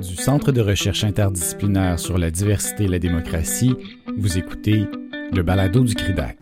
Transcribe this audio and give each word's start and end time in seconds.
Du 0.00 0.16
Centre 0.16 0.50
de 0.50 0.62
recherche 0.62 1.04
interdisciplinaire 1.04 1.98
sur 1.98 2.16
la 2.16 2.30
diversité 2.30 2.84
et 2.84 2.88
la 2.88 2.98
démocratie, 2.98 3.74
vous 4.16 4.38
écoutez 4.38 4.86
le 5.32 5.42
balado 5.42 5.84
du 5.84 5.94
CRIDAC. 5.94 6.38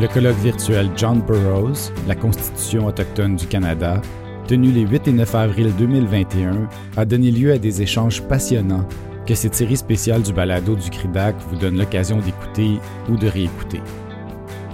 Le 0.00 0.06
colloque 0.06 0.38
virtuel 0.38 0.88
John 0.96 1.20
Burroughs, 1.20 1.92
la 2.08 2.14
Constitution 2.14 2.86
autochtone 2.86 3.36
du 3.36 3.46
Canada, 3.46 4.00
tenu 4.46 4.70
les 4.70 4.86
8 4.86 5.08
et 5.08 5.12
9 5.12 5.34
avril 5.34 5.72
2021, 5.76 6.68
a 6.96 7.04
donné 7.04 7.30
lieu 7.30 7.52
à 7.52 7.58
des 7.58 7.82
échanges 7.82 8.22
passionnants 8.22 8.88
que 9.26 9.34
cette 9.34 9.54
série 9.54 9.76
spéciale 9.76 10.22
du 10.22 10.32
balado 10.32 10.76
du 10.76 10.88
CRIDAC 10.88 11.36
vous 11.50 11.56
donne 11.56 11.76
l'occasion 11.76 12.18
d'écouter 12.20 12.78
ou 13.10 13.16
de 13.16 13.26
réécouter. 13.26 13.80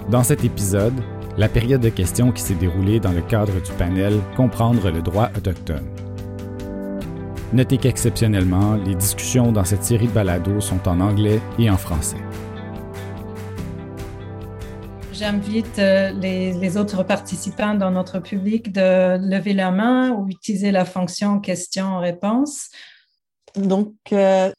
Dans 0.09 0.23
cet 0.23 0.45
épisode, 0.45 0.93
la 1.37 1.47
période 1.47 1.81
de 1.81 1.89
questions 1.89 2.31
qui 2.31 2.41
s'est 2.41 2.55
déroulée 2.55 2.99
dans 2.99 3.11
le 3.11 3.21
cadre 3.21 3.61
du 3.61 3.71
panel 3.73 4.19
Comprendre 4.35 4.91
le 4.91 5.01
droit 5.01 5.29
autochtone. 5.35 5.87
Notez 7.53 7.77
qu'exceptionnellement, 7.77 8.75
les 8.75 8.95
discussions 8.95 9.51
dans 9.51 9.63
cette 9.63 9.83
série 9.83 10.07
de 10.07 10.13
balados 10.13 10.61
sont 10.61 10.87
en 10.87 10.99
anglais 11.01 11.41
et 11.59 11.69
en 11.69 11.77
français. 11.77 12.17
J'invite 15.11 15.77
euh, 15.77 16.11
les, 16.11 16.77
autres 16.77 17.03
participants 17.03 17.75
dans 17.75 17.91
notre 17.91 18.19
public 18.19 18.71
de 18.71 19.17
lever 19.17 19.53
la 19.53 19.71
main 19.71 20.11
ou 20.11 20.27
utiliser 20.29 20.71
la 20.71 20.85
fonction 20.85 21.39
question-réponse. 21.39 22.69
Donc, 23.55 23.93
euh, 24.13 24.49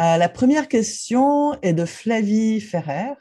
euh, 0.00 0.16
la 0.16 0.28
première 0.28 0.68
question 0.68 1.58
est 1.62 1.72
de 1.72 1.84
Flavie 1.84 2.60
Ferrer 2.60 3.14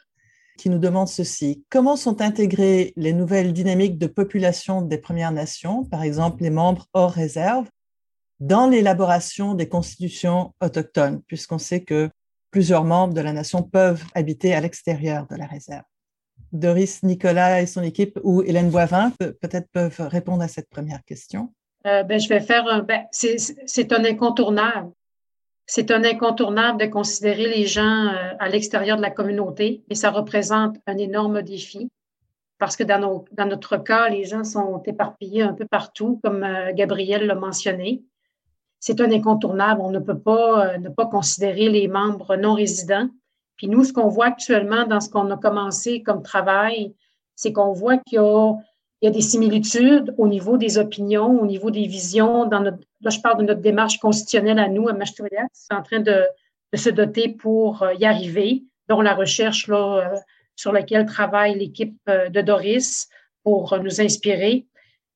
qui 0.61 0.69
nous 0.69 0.77
demande 0.77 1.07
ceci. 1.07 1.65
Comment 1.71 1.95
sont 1.95 2.21
intégrées 2.21 2.93
les 2.95 3.13
nouvelles 3.13 3.51
dynamiques 3.51 3.97
de 3.97 4.05
population 4.05 4.83
des 4.83 4.99
Premières 4.99 5.31
Nations, 5.31 5.85
par 5.85 6.03
exemple 6.03 6.43
les 6.43 6.51
membres 6.51 6.85
hors 6.93 7.09
réserve, 7.09 7.67
dans 8.39 8.67
l'élaboration 8.67 9.55
des 9.55 9.67
constitutions 9.67 10.53
autochtones, 10.61 11.23
puisqu'on 11.23 11.57
sait 11.57 11.81
que 11.81 12.11
plusieurs 12.51 12.83
membres 12.83 13.15
de 13.15 13.21
la 13.21 13.33
nation 13.33 13.63
peuvent 13.63 14.03
habiter 14.13 14.53
à 14.53 14.61
l'extérieur 14.61 15.25
de 15.31 15.35
la 15.35 15.47
réserve? 15.47 15.83
Doris 16.51 17.01
Nicolas 17.01 17.63
et 17.63 17.65
son 17.65 17.81
équipe 17.81 18.19
ou 18.23 18.43
Hélène 18.43 18.69
Boivin 18.69 19.11
peut-être 19.19 19.67
peuvent 19.71 20.07
répondre 20.11 20.43
à 20.43 20.47
cette 20.47 20.69
première 20.69 21.03
question. 21.05 21.51
Euh, 21.87 22.03
ben, 22.03 22.19
je 22.19 22.29
vais 22.29 22.39
faire 22.39 22.85
ben, 22.85 23.01
c'est 23.11 23.93
un 23.93 24.05
incontournable 24.05 24.91
c'est 25.65 25.91
un 25.91 26.03
incontournable 26.03 26.79
de 26.79 26.85
considérer 26.87 27.47
les 27.47 27.65
gens 27.65 28.07
euh, 28.07 28.33
à 28.39 28.49
l'extérieur 28.49 28.97
de 28.97 29.01
la 29.01 29.11
communauté 29.11 29.83
et 29.89 29.95
ça 29.95 30.11
représente 30.11 30.77
un 30.87 30.97
énorme 30.97 31.41
défi 31.41 31.89
parce 32.57 32.75
que 32.75 32.83
dans, 32.83 33.25
notre 33.47 33.77
cas, 33.77 34.07
les 34.09 34.23
gens 34.23 34.43
sont 34.43 34.83
éparpillés 34.85 35.41
un 35.41 35.53
peu 35.53 35.65
partout, 35.65 36.19
comme 36.23 36.43
euh, 36.43 36.71
Gabriel 36.73 37.25
l'a 37.25 37.33
mentionné. 37.33 38.03
C'est 38.79 39.01
un 39.01 39.11
incontournable. 39.11 39.81
On 39.81 39.89
ne 39.89 39.97
peut 39.97 40.19
pas 40.19 40.67
euh, 40.67 40.77
ne 40.77 40.89
pas 40.89 41.07
considérer 41.07 41.69
les 41.69 41.87
membres 41.87 42.35
non 42.35 42.53
résidents. 42.53 43.09
Puis 43.55 43.67
nous, 43.67 43.83
ce 43.83 43.93
qu'on 43.93 44.09
voit 44.09 44.27
actuellement 44.27 44.85
dans 44.85 44.99
ce 44.99 45.09
qu'on 45.09 45.31
a 45.31 45.37
commencé 45.37 46.03
comme 46.03 46.21
travail, 46.21 46.93
c'est 47.35 47.51
qu'on 47.51 47.73
voit 47.73 47.97
qu'il 47.97 48.17
y 48.17 48.19
a 48.19 48.53
il 49.01 49.05
y 49.05 49.07
a 49.07 49.11
des 49.11 49.21
similitudes 49.21 50.13
au 50.19 50.27
niveau 50.27 50.57
des 50.57 50.77
opinions, 50.77 51.41
au 51.41 51.45
niveau 51.47 51.71
des 51.71 51.87
visions. 51.87 52.45
Dans 52.45 52.59
notre, 52.59 52.85
là, 53.01 53.09
je 53.09 53.19
parle 53.19 53.39
de 53.39 53.43
notre 53.43 53.61
démarche 53.61 53.99
constitutionnelle 53.99 54.59
à 54.59 54.67
nous, 54.67 54.87
à 54.87 54.93
Maastricht. 54.93 55.31
C'est 55.53 55.73
en 55.73 55.83
train 55.83 55.99
de, 55.99 56.23
se 56.73 56.89
doter 56.89 57.29
pour 57.29 57.83
euh, 57.83 57.93
y 57.95 58.05
arriver, 58.05 58.63
dont 58.87 59.01
la 59.01 59.13
recherche 59.13 59.67
là, 59.67 59.97
euh, 59.97 60.17
sur 60.55 60.71
laquelle 60.71 61.05
travaille 61.05 61.57
l'équipe 61.57 61.97
euh, 62.07 62.29
de 62.29 62.41
Doris 62.41 63.09
pour 63.43 63.77
nous 63.79 63.99
inspirer. 63.99 64.67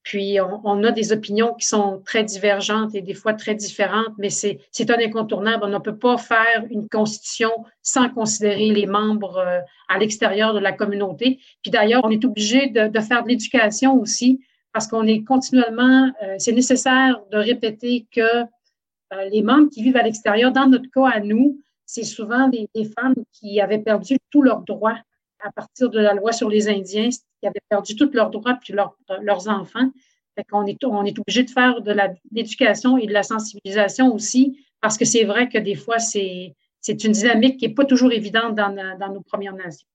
Puis, 0.04 0.38
on, 0.40 0.84
a 0.84 0.92
des 0.92 1.14
opinions 1.14 1.56
qui 1.56 1.66
sont 1.66 2.00
très 2.06 2.24
divergentes 2.24 2.94
et 2.94 3.02
des 3.02 3.16
fois 3.16 3.34
très 3.34 3.56
différentes, 3.56 4.14
mais 4.20 4.30
c'est 4.30 4.60
un 4.88 5.00
incontournable. 5.00 5.64
On 5.64 5.70
ne 5.70 5.80
peut 5.80 5.98
pas 5.98 6.18
faire 6.18 6.64
une 6.70 6.88
constitution 6.88 7.50
sans 7.82 8.10
considérer 8.10 8.70
les 8.70 8.86
membres 8.86 9.44
à 9.90 9.98
l'extérieur 9.98 10.54
de 10.54 10.60
la 10.60 10.74
communauté. 10.74 11.40
Puis 11.64 11.72
d'ailleurs, 11.72 12.02
on 12.04 12.12
est 12.12 12.24
obligé 12.24 12.68
de, 12.68 13.00
faire 13.00 13.24
de 13.24 13.30
l'éducation 13.30 14.00
aussi 14.00 14.42
parce 14.76 14.88
qu'on 14.88 15.08
est 15.08 15.24
continuellement, 15.24 16.12
euh, 16.22 16.36
c'est 16.38 16.52
nécessaire 16.52 17.22
de 17.32 17.38
répéter 17.38 18.08
que 18.12 18.20
euh, 18.20 19.30
les 19.32 19.42
membres 19.42 19.70
qui 19.70 19.82
vivent 19.82 19.96
à 19.96 20.04
l'extérieur, 20.04 20.52
dans 20.52 20.68
notre 20.68 20.92
cas 20.92 21.08
à 21.14 21.22
nous, 21.22 21.62
c'est 21.86 22.04
souvent 22.04 22.50
des, 22.50 22.68
femmes 23.00 23.16
qui 23.32 23.62
avaient 23.62 23.80
perdu 23.80 24.18
tous 24.32 24.42
leurs 24.42 24.64
droits 24.64 24.98
à 25.40 25.50
partir 25.54 25.90
de 25.90 25.98
la 25.98 26.14
loi 26.14 26.34
sur 26.34 26.50
les 26.50 26.68
Indiens, 26.68 27.08
qui 27.08 27.48
avaient 27.48 27.62
perdu 27.70 27.96
tous 27.96 28.12
leurs 28.12 28.32
droits, 28.32 28.56
puis 28.62 28.74
leurs 28.74 29.48
enfants. 29.48 29.90
Fait 30.36 30.44
qu'on 30.44 30.66
est, 30.66 30.84
on 30.84 31.06
est 31.06 31.18
obligé 31.20 31.44
de 31.44 31.52
faire 31.52 31.80
de 31.80 31.96
l'éducation 32.34 32.98
et 32.98 33.08
de 33.08 33.14
la 33.14 33.24
sensibilisation 33.24 34.14
aussi, 34.14 34.60
parce 34.82 34.98
que 34.98 35.06
c'est 35.06 35.24
vrai 35.24 35.48
que 35.48 35.58
des 35.58 35.76
fois, 35.76 36.00
c'est, 36.00 36.54
c'est 36.82 37.02
une 37.06 37.14
dynamique 37.14 37.62
qui 37.62 37.70
n'est 37.70 37.74
pas 37.74 37.86
toujours 37.86 38.12
évidente 38.12 38.56
dans, 38.56 38.76
dans 39.00 39.14
nos 39.14 39.22
Premières 39.22 39.56
Nations. 39.56 39.88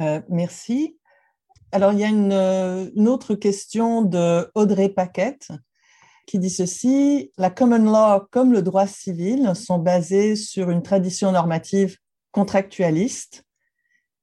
Euh, 0.00 0.22
merci. 0.30 0.96
Alors, 1.72 1.92
il 1.92 1.98
y 1.98 2.04
a 2.04 2.08
une, 2.08 2.32
une, 2.94 3.08
autre 3.08 3.34
question 3.34 4.02
de 4.02 4.50
Audrey 4.54 4.88
Paquette 4.88 5.48
qui 6.26 6.38
dit 6.38 6.50
ceci 6.50 7.32
La 7.38 7.50
common 7.50 7.90
law 7.90 8.26
comme 8.30 8.52
le 8.52 8.62
droit 8.62 8.86
civil 8.86 9.54
sont 9.54 9.78
basés 9.78 10.36
sur 10.36 10.70
une 10.70 10.82
tradition 10.82 11.32
normative 11.32 11.96
contractualiste 12.32 13.44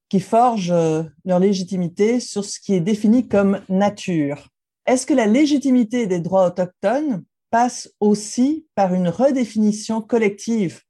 qui 0.09 0.19
forgent 0.19 0.71
euh, 0.71 1.03
leur 1.25 1.39
légitimité 1.39 2.19
sur 2.19 2.45
ce 2.45 2.59
qui 2.59 2.75
est 2.75 2.81
défini 2.81 3.27
comme 3.27 3.61
nature. 3.67 4.47
Est-ce 4.85 5.05
que 5.05 5.13
la 5.13 5.25
légitimité 5.25 6.05
des 6.05 6.19
droits 6.19 6.47
autochtones 6.47 7.23
passe 7.49 7.89
aussi 7.99 8.67
par 8.75 8.93
une 8.93 9.09
redéfinition 9.09 10.01
collective 10.01 10.81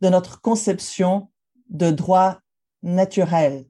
de 0.00 0.08
notre 0.08 0.40
conception 0.40 1.30
de 1.68 1.90
droit 1.90 2.38
naturel? 2.82 3.66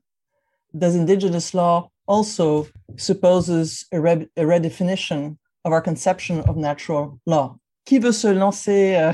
Does 0.73 0.97
indigenous 0.97 1.53
law 1.53 1.92
also 2.07 2.67
supposes 2.97 3.87
a, 3.93 3.99
redefinition 3.99 5.37
of 5.65 5.73
our 5.73 5.81
conception 5.81 6.41
of 6.41 6.57
natural 6.57 7.19
law? 7.27 7.57
Qui 7.87 7.99
veut 7.99 8.13
se 8.13 8.29
lancer 8.29 8.95
euh, 8.97 9.13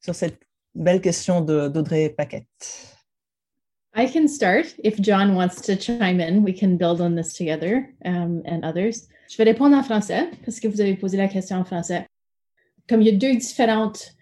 sur 0.00 0.14
cette 0.14 0.38
belle 0.74 1.00
question 1.00 1.40
d'Audrey 1.40 2.10
Paquette? 2.10 2.46
I 3.94 4.06
can 4.06 4.26
start. 4.26 4.74
If 4.82 5.00
John 5.00 5.34
wants 5.34 5.60
to 5.62 5.76
chime 5.76 6.20
in, 6.20 6.42
we 6.42 6.52
can 6.52 6.78
build 6.78 7.00
on 7.00 7.14
this 7.14 7.34
together 7.34 7.90
um, 8.04 8.42
and 8.46 8.64
others. 8.64 9.08
Je 9.28 9.36
vais 9.36 9.44
répondre 9.44 9.76
en 9.76 9.82
français 9.82 10.30
parce 10.44 10.60
que 10.60 10.68
vous 10.68 10.80
avez 10.80 10.96
posé 10.96 11.16
la 11.16 11.28
question 11.28 11.58
en 11.58 11.64
français. 11.64 12.06
Comme 12.88 13.02
il 13.02 13.08
y 13.08 13.14
a 13.14 13.18
deux 13.18 13.34
différentes 13.36 14.14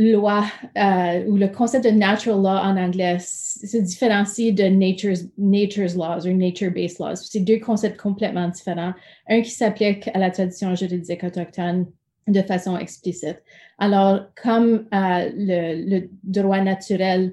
lois 0.00 0.46
euh, 0.78 1.26
ou 1.26 1.36
le 1.36 1.48
concept 1.48 1.84
de 1.84 1.90
natural 1.90 2.40
law 2.40 2.56
en 2.56 2.76
anglais 2.76 3.18
se 3.20 3.76
différencie 3.76 4.54
de 4.54 4.64
nature's, 4.64 5.26
nature's 5.36 5.94
laws 5.94 6.26
ou 6.26 6.32
nature-based 6.32 6.98
laws. 6.98 7.16
C'est 7.16 7.40
deux 7.40 7.58
concepts 7.58 8.00
complètement 8.00 8.48
différents. 8.48 8.94
Un 9.28 9.42
qui 9.42 9.50
s'applique 9.50 10.08
à 10.14 10.18
la 10.18 10.30
tradition 10.30 10.74
juridique 10.74 11.22
autochtone 11.22 11.86
de 12.26 12.40
façon 12.42 12.78
explicite. 12.78 13.42
Alors, 13.78 14.20
comme 14.42 14.86
euh, 14.94 15.30
le 15.34 16.08
droit 16.22 16.60
naturel 16.60 17.32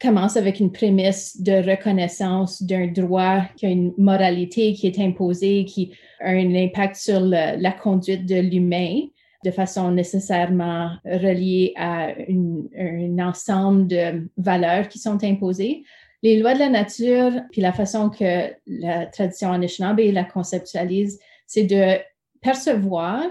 commence 0.00 0.36
avec 0.36 0.60
une 0.60 0.72
prémisse 0.72 1.40
de 1.42 1.68
reconnaissance 1.68 2.62
d'un 2.62 2.86
droit 2.86 3.42
qui 3.56 3.66
a 3.66 3.68
une 3.68 3.92
moralité 3.98 4.72
qui 4.74 4.86
est 4.86 4.98
imposée, 4.98 5.64
qui 5.64 5.92
a 6.20 6.30
un 6.30 6.54
impact 6.54 6.96
sur 6.96 7.20
la 7.20 7.72
conduite 7.72 8.26
de 8.26 8.36
l'humain 8.36 9.08
de 9.44 9.50
façon 9.50 9.90
nécessairement 9.90 10.92
reliée 11.04 11.72
à 11.76 12.08
un 12.08 13.18
ensemble 13.18 13.86
de 13.86 14.28
valeurs 14.36 14.88
qui 14.88 14.98
sont 14.98 15.22
imposées. 15.24 15.82
Les 16.22 16.38
lois 16.38 16.54
de 16.54 16.58
la 16.58 16.68
nature, 16.68 17.32
puis 17.50 17.62
la 17.62 17.72
façon 17.72 18.10
que 18.10 18.50
la 18.66 19.06
tradition 19.06 19.52
Anishinaabe 19.52 20.00
la 20.12 20.24
conceptualise, 20.24 21.18
c'est 21.46 21.64
de 21.64 21.96
percevoir 22.42 23.24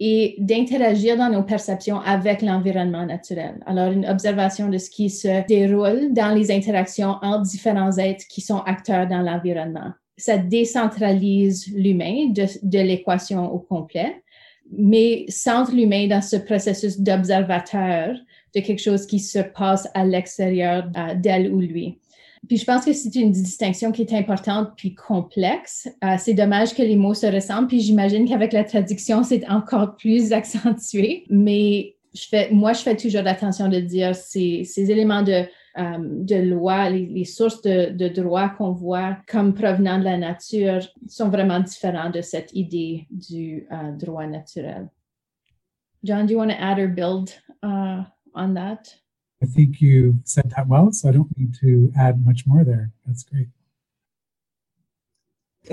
et 0.00 0.34
d'interagir 0.38 1.16
dans 1.16 1.30
nos 1.30 1.44
perceptions 1.44 2.00
avec 2.00 2.42
l'environnement 2.42 3.06
naturel. 3.06 3.62
Alors, 3.66 3.92
une 3.92 4.06
observation 4.06 4.68
de 4.68 4.78
ce 4.78 4.90
qui 4.90 5.08
se 5.08 5.46
déroule 5.46 6.12
dans 6.12 6.34
les 6.34 6.50
interactions 6.50 7.16
entre 7.22 7.42
différents 7.42 7.96
êtres 7.96 8.24
qui 8.28 8.40
sont 8.40 8.58
acteurs 8.58 9.06
dans 9.06 9.22
l'environnement. 9.22 9.92
Ça 10.16 10.36
décentralise 10.36 11.72
l'humain 11.74 12.30
de, 12.30 12.46
de 12.62 12.78
l'équation 12.78 13.52
au 13.52 13.60
complet, 13.60 14.23
mais 14.70 15.24
centre 15.28 15.72
l'humain 15.72 16.06
dans 16.08 16.22
ce 16.22 16.36
processus 16.36 17.00
d'observateur 17.00 18.16
de 18.54 18.60
quelque 18.60 18.82
chose 18.82 19.06
qui 19.06 19.18
se 19.18 19.38
passe 19.38 19.88
à 19.94 20.04
l'extérieur 20.04 20.88
euh, 20.96 21.14
d'elle 21.14 21.52
ou 21.52 21.60
lui. 21.60 21.98
Puis 22.48 22.58
je 22.58 22.64
pense 22.64 22.84
que 22.84 22.92
c'est 22.92 23.14
une 23.14 23.32
distinction 23.32 23.90
qui 23.90 24.02
est 24.02 24.12
importante 24.12 24.72
puis 24.76 24.94
complexe. 24.94 25.88
Euh, 26.04 26.16
c'est 26.18 26.34
dommage 26.34 26.74
que 26.74 26.82
les 26.82 26.96
mots 26.96 27.14
se 27.14 27.26
ressemblent, 27.26 27.68
puis 27.68 27.80
j'imagine 27.80 28.28
qu'avec 28.28 28.52
la 28.52 28.64
traduction, 28.64 29.22
c'est 29.22 29.48
encore 29.48 29.96
plus 29.96 30.32
accentué. 30.34 31.24
Mais 31.30 31.96
je 32.14 32.26
fais, 32.28 32.50
moi, 32.50 32.72
je 32.72 32.82
fais 32.82 32.96
toujours 32.96 33.26
attention 33.26 33.68
de 33.68 33.80
dire 33.80 34.14
ces 34.14 34.66
éléments 34.76 35.22
de 35.22 35.44
euh, 35.76 35.98
de 35.98 36.36
loi, 36.36 36.88
les, 36.88 37.24
sources 37.24 37.60
de, 37.62 37.90
de 37.90 38.08
droit 38.08 38.48
qu'on 38.48 38.70
voit 38.72 39.16
comme 39.26 39.54
provenant 39.54 39.98
de 39.98 40.04
la 40.04 40.16
nature 40.16 40.80
sont 41.08 41.28
vraiment 41.28 41.58
différents 41.58 42.10
de 42.10 42.20
cette 42.20 42.52
idée 42.54 43.08
du 43.10 43.66
euh, 43.72 43.90
droit 43.92 44.26
naturel. 44.26 44.88
John, 46.04 46.26
do 46.26 46.32
you 46.32 46.38
want 46.38 46.50
to 46.50 46.60
add 46.60 46.78
or 46.78 46.86
build 46.86 47.30
uh, 47.62 48.04
on 48.34 48.54
that? 48.54 48.94
I 49.42 49.46
think 49.46 49.80
you 49.80 50.14
said 50.24 50.50
that 50.50 50.68
well, 50.68 50.92
so 50.92 51.08
I 51.08 51.12
don't 51.12 51.36
need 51.36 51.54
to 51.60 51.90
add 51.96 52.24
much 52.24 52.46
more 52.46 52.62
there. 52.62 52.90
That's 53.06 53.24
great. 53.24 53.48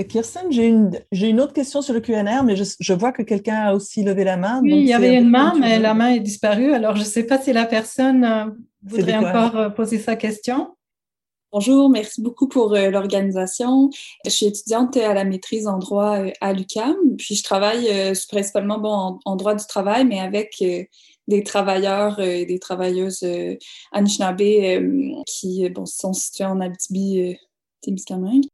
Kirsten, 0.07 0.51
j'ai 0.51 0.68
une, 0.68 0.92
j'ai 1.12 1.30
une 1.30 1.42
autre 1.42 1.54
question 1.54 1.81
sur 1.81 1.94
le 1.94 2.00
QNR, 2.00 2.44
mais 2.45 2.56
je, 2.56 2.63
je 2.80 2.94
vois 2.94 3.12
que 3.12 3.24
quelqu'un 3.24 3.57
a 3.57 3.74
aussi 3.74 4.04
levé 4.04 4.24
la 4.24 4.38
main. 4.38 4.62
Oui, 4.63 4.71
il 4.71 4.86
y 4.88 4.94
avait 4.94 5.18
une 5.18 5.30
main, 5.30 5.54
mais 5.59 5.80
la 5.80 5.94
main 5.94 6.09
est 6.09 6.21
disparue. 6.21 6.74
Alors, 6.74 6.95
je 6.95 7.01
ne 7.01 7.07
sais 7.07 7.24
pas 7.24 7.38
si 7.38 7.51
la 7.51 7.65
personne 7.65 8.56
euh, 8.83 8.88
voudrait 8.89 9.18
encore 9.18 9.56
euh, 9.57 9.69
poser 9.69 10.00
sa 10.00 10.16
question? 10.16 10.75
Bonjour, 11.51 11.89
merci 11.89 12.22
beaucoup 12.22 12.48
pour 12.48 12.74
euh, 12.74 12.89
l'organisation. 12.89 13.89
Je 14.25 14.30
suis 14.30 14.45
étudiante 14.45 14.95
à 14.98 15.13
la 15.13 15.25
maîtrise 15.25 15.68
en 15.68 15.78
droit 15.78 16.18
à 16.39 16.54
l'UCAM, 16.54 16.95
puis 17.18 17.36
je 17.36 17.44
travaille 17.44 17.88
principalement 18.30 18.80
bon, 18.80 19.19
en, 19.25 19.36
droit 19.36 19.56
du 19.56 19.66
travail, 19.66 20.06
mais 20.06 20.19
avec 20.19 20.63
des 21.28 21.44
travailleurs 21.44 22.19
et 22.22 22.45
des 22.45 22.60
travailleuses 22.60 23.25
Anishinaabe 23.92 24.42
qui 25.28 25.69
bon, 25.69 25.86
sont 25.86 26.13
situés 26.13 26.45
en 26.45 26.62
Abitibi-Témiscamingue. 26.62 28.48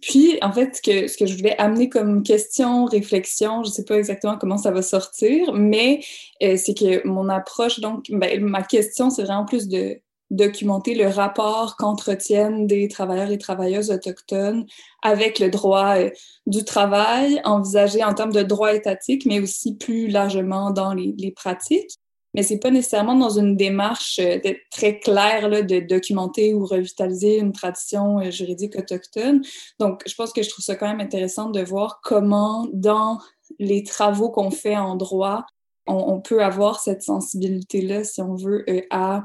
Puis, 0.00 0.38
en 0.42 0.52
fait, 0.52 0.76
ce 0.76 0.82
que, 0.82 1.08
ce 1.08 1.16
que 1.16 1.26
je 1.26 1.36
voulais 1.36 1.56
amener 1.58 1.88
comme 1.88 2.22
question, 2.22 2.84
réflexion, 2.86 3.62
je 3.64 3.68
ne 3.68 3.74
sais 3.74 3.84
pas 3.84 3.96
exactement 3.96 4.38
comment 4.38 4.58
ça 4.58 4.70
va 4.70 4.82
sortir, 4.82 5.52
mais 5.54 6.00
euh, 6.42 6.56
c'est 6.56 6.74
que 6.74 7.06
mon 7.06 7.28
approche, 7.28 7.80
donc, 7.80 8.06
ben, 8.10 8.42
ma 8.42 8.62
question, 8.62 9.10
c'est 9.10 9.22
vraiment 9.24 9.44
plus 9.44 9.68
de 9.68 10.00
documenter 10.30 10.94
le 10.94 11.08
rapport 11.08 11.76
qu'entretiennent 11.76 12.66
des 12.66 12.88
travailleurs 12.88 13.30
et 13.30 13.38
travailleuses 13.38 13.90
autochtones 13.90 14.64
avec 15.02 15.40
le 15.40 15.50
droit 15.50 15.96
euh, 15.98 16.10
du 16.46 16.64
travail, 16.64 17.40
envisagé 17.44 18.04
en 18.04 18.14
termes 18.14 18.32
de 18.32 18.42
droit 18.42 18.72
étatique, 18.74 19.26
mais 19.26 19.40
aussi 19.40 19.76
plus 19.76 20.08
largement 20.08 20.70
dans 20.70 20.94
les, 20.94 21.14
les 21.18 21.32
pratiques 21.32 21.98
mais 22.34 22.42
c'est 22.42 22.58
pas 22.58 22.70
nécessairement 22.70 23.16
dans 23.16 23.38
une 23.38 23.56
démarche 23.56 24.18
euh, 24.20 24.38
très 24.70 24.98
claire 24.98 25.48
là, 25.48 25.62
de 25.62 25.80
documenter 25.80 26.54
ou 26.54 26.64
revitaliser 26.64 27.38
une 27.38 27.52
tradition 27.52 28.20
euh, 28.20 28.30
juridique 28.30 28.76
autochtone. 28.76 29.42
Donc, 29.78 30.02
je 30.06 30.14
pense 30.14 30.32
que 30.32 30.42
je 30.42 30.48
trouve 30.48 30.64
ça 30.64 30.76
quand 30.76 30.88
même 30.88 31.00
intéressant 31.00 31.50
de 31.50 31.60
voir 31.60 32.00
comment, 32.02 32.68
dans 32.72 33.18
les 33.58 33.82
travaux 33.82 34.30
qu'on 34.30 34.50
fait 34.50 34.76
en 34.76 34.96
droit, 34.96 35.44
on, 35.86 36.20
peut 36.20 36.44
avoir 36.44 36.78
cette 36.78 37.02
sensibilité-là, 37.02 38.04
si 38.04 38.22
on 38.22 38.36
veut, 38.36 38.64
euh, 38.70 38.82
à, 38.90 39.24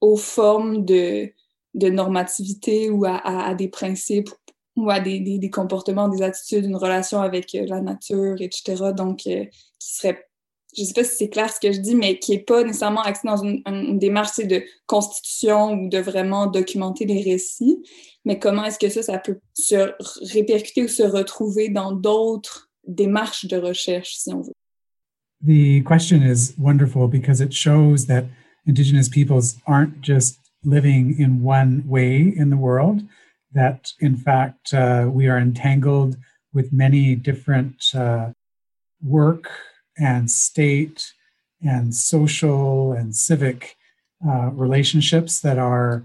aux 0.00 0.16
formes 0.16 0.84
de, 0.84 1.30
de 1.74 1.88
normativité 1.90 2.90
ou 2.90 3.04
à, 3.06 3.54
des 3.54 3.68
principes 3.68 4.30
ou 4.74 4.90
à 4.90 4.98
des, 4.98 5.20
des, 5.20 5.50
comportements, 5.50 6.08
des 6.08 6.22
attitudes, 6.22 6.64
une 6.64 6.74
relation 6.74 7.20
avec 7.20 7.52
la 7.52 7.80
nature, 7.80 8.34
etc. 8.40 8.92
Donc, 8.96 9.18
qui 9.18 9.48
serait 9.78 10.29
je 10.76 10.82
ne 10.82 10.86
sais 10.86 10.94
pas 10.94 11.04
si 11.04 11.16
c'est 11.16 11.28
clair 11.28 11.50
ce 11.50 11.60
que 11.60 11.72
je 11.72 11.80
dis, 11.80 11.94
mais 11.94 12.18
qui 12.18 12.32
n'est 12.32 12.42
pas 12.42 12.62
nécessairement 12.62 13.02
axé 13.02 13.22
dans 13.26 13.42
une, 13.42 13.98
démarche 13.98 14.38
de 14.38 14.62
constitution 14.86 15.72
ou 15.72 15.88
de 15.88 15.98
vraiment 15.98 16.46
documenter 16.46 17.06
les 17.06 17.22
récits, 17.22 17.82
mais 18.24 18.38
comment 18.38 18.64
est-ce 18.64 18.78
que 18.78 18.88
ça, 18.88 19.02
ça 19.02 19.18
peut 19.18 19.38
se 19.54 19.92
répercuter 20.32 20.84
ou 20.84 20.88
se 20.88 21.02
retrouver 21.02 21.68
dans 21.68 21.92
d'autres 21.92 22.70
démarches 22.86 23.46
de 23.46 23.56
recherche, 23.56 24.14
si 24.16 24.32
on 24.32 24.42
veut? 24.42 24.54
The 25.42 25.82
question 25.82 26.22
is 26.22 26.54
wonderful 26.58 27.08
because 27.08 27.40
it 27.40 27.52
shows 27.52 28.06
that 28.06 28.24
Indigenous 28.66 29.08
peoples 29.08 29.56
aren't 29.66 30.02
just 30.02 30.38
living 30.64 31.18
in 31.18 31.42
one 31.42 31.82
way 31.86 32.34
in 32.36 32.50
the 32.50 32.58
world, 32.58 33.02
that 33.54 33.92
in 34.00 34.16
fact 34.16 34.74
uh, 34.74 35.08
we 35.10 35.28
are 35.28 35.38
entangled 35.38 36.16
with 36.52 36.72
many 36.72 37.14
different 37.14 37.82
uh, 37.94 38.30
work 39.02 39.48
and 40.00 40.30
state 40.30 41.12
and 41.62 41.94
social 41.94 42.92
and 42.92 43.14
civic 43.14 43.76
uh, 44.26 44.50
relationships 44.50 45.40
that 45.40 45.58
are 45.58 46.04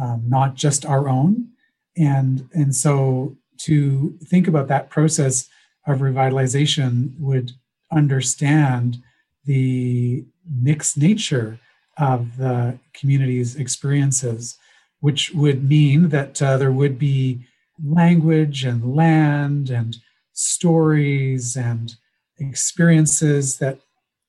um, 0.00 0.24
not 0.26 0.54
just 0.54 0.84
our 0.84 1.08
own. 1.08 1.48
And, 1.96 2.48
and 2.52 2.74
so 2.74 3.36
to 3.58 4.18
think 4.24 4.48
about 4.48 4.68
that 4.68 4.90
process 4.90 5.48
of 5.86 5.98
revitalization 5.98 7.18
would 7.20 7.52
understand 7.92 9.02
the 9.44 10.24
mixed 10.50 10.96
nature 10.98 11.60
of 11.98 12.36
the 12.38 12.78
community's 12.92 13.56
experiences, 13.56 14.58
which 15.00 15.30
would 15.32 15.68
mean 15.68 16.08
that 16.08 16.42
uh, 16.42 16.56
there 16.56 16.72
would 16.72 16.98
be 16.98 17.46
language 17.84 18.64
and 18.64 18.96
land 18.96 19.70
and 19.70 19.96
stories 20.32 21.56
and 21.56 21.96
experiences 22.38 23.58
that 23.58 23.78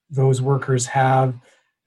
those 0.10 0.42
workers 0.42 0.88
have 0.88 1.36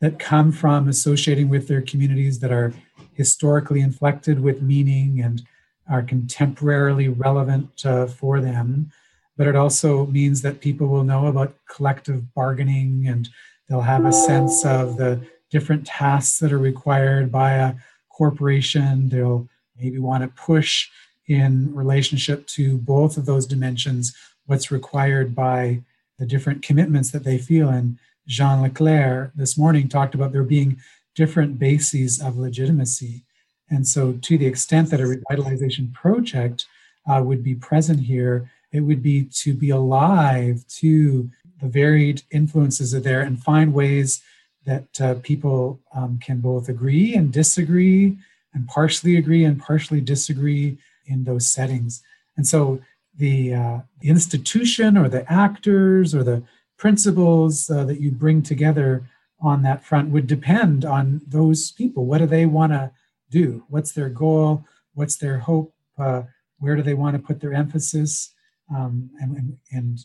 that 0.01 0.19
come 0.19 0.53
from 0.53 0.89
associating 0.89 1.49
with 1.49 1.69
their 1.69 1.83
communities 1.83 2.39
that 2.41 2.53
are 2.53 2.73
historically 3.15 3.81
inflected 3.81 4.41
with 4.41 4.63
meaning 4.63 5.21
and 5.21 5.43
are 5.89 6.03
contemporarily 6.03 7.13
relevant 7.17 7.85
uh, 7.85 8.07
for 8.07 8.41
them. 8.41 8.91
But 9.37 9.47
it 9.47 9.57
also 9.57 10.07
means 10.07 10.43
that 10.43 10.61
people 10.61 10.89
will 10.89 11.05
know 11.05 11.27
about 11.27 11.55
collective 11.69 12.33
bargaining 12.35 13.07
and 13.09 13.29
they'll 13.69 13.81
have 13.81 14.05
a 14.05 14.13
sense 14.13 14.65
of 14.65 14.97
the 14.97 15.21
different 15.51 15.87
tasks 15.87 16.39
that 16.41 16.53
are 16.53 16.59
required 16.59 17.33
by 17.33 17.53
a 17.53 17.75
corporation. 18.11 19.09
They'll 19.09 19.49
maybe 19.77 19.99
want 19.99 20.23
to 20.23 20.43
push 20.43 20.89
in 21.27 21.75
relationship 21.75 22.47
to 22.49 22.79
both 22.79 23.17
of 23.17 23.27
those 23.27 23.47
dimensions 23.47 24.17
what's 24.47 24.71
required 24.71 25.35
by 25.35 25.83
the 26.19 26.27
different 26.27 26.63
commitments 26.63 27.11
that 27.13 27.25
they 27.25 27.39
feel. 27.39 27.69
And 27.69 27.99
Jean 28.27 28.63
Leclair 28.63 29.33
this 29.35 29.57
morning 29.57 29.89
talked 29.89 30.15
about 30.15 30.33
there 30.33 30.43
being 30.43 30.81
different 31.15 31.59
bases 31.59 32.21
of 32.21 32.37
legitimacy. 32.37 33.25
And 33.71 33.87
so, 33.87 34.13
to 34.13 34.39
the 34.39 34.47
extent 34.47 34.91
that 34.91 35.01
a 35.01 35.05
revitalization 35.05 35.93
project 35.93 36.67
uh, 37.09 37.23
would 37.25 37.43
be 37.43 37.55
present 37.55 38.01
here, 38.01 38.51
it 38.73 38.81
would 38.81 39.03
be 39.03 39.25
to 39.43 39.55
be 39.55 39.71
alive 39.71 40.65
to 40.81 41.31
the 41.61 41.69
varied 41.69 42.23
influences 42.31 42.95
of 42.95 43.03
there 43.03 43.21
and 43.21 43.43
find 43.43 43.75
ways 43.75 44.23
that 44.65 45.01
uh, 45.01 45.15
people 45.23 45.81
um, 45.95 46.19
can 46.23 46.41
both 46.41 46.69
agree 46.69 47.15
and 47.15 47.33
disagree 47.33 48.17
and 48.55 48.69
partially 48.69 49.17
agree 49.17 49.45
and 49.45 49.59
partially 49.59 50.01
disagree 50.01 50.79
in 51.07 51.25
those 51.25 51.51
settings. 51.51 52.03
And 52.37 52.47
so 52.47 52.81
the, 53.19 53.55
uh, 53.55 53.79
institution 54.03 54.97
or 54.97 55.09
the 55.09 55.31
actors 55.31 56.15
or 56.15 56.23
the 56.23 56.43
principles 56.77 57.69
uh, 57.69 57.85
that 57.85 58.01
you 58.01 58.11
bring 58.11 58.43
together 58.43 59.09
on 59.41 59.63
that 59.63 59.85
front 59.85 60.11
would 60.11 60.27
depend 60.27 60.85
on 60.85 61.21
those 61.27 61.73
people. 61.73 62.07
What 62.07 62.19
do 62.19 62.27
they 62.27 62.47
want 62.47 62.73
to 62.73 62.91
do? 63.31 63.65
What's 63.69 63.93
their 63.93 64.09
goal? 64.09 64.65
What's 64.95 65.17
their 65.17 65.39
hope? 65.39 65.75
Uh, 65.99 66.23
where 66.59 66.77
do 66.77 66.83
they 66.83 66.95
want 66.95 67.17
to 67.17 67.23
put 67.23 67.41
their 67.41 67.53
emphasis? 67.53 68.33
Um, 68.75 69.11
and, 69.21 69.59
and, 69.73 70.05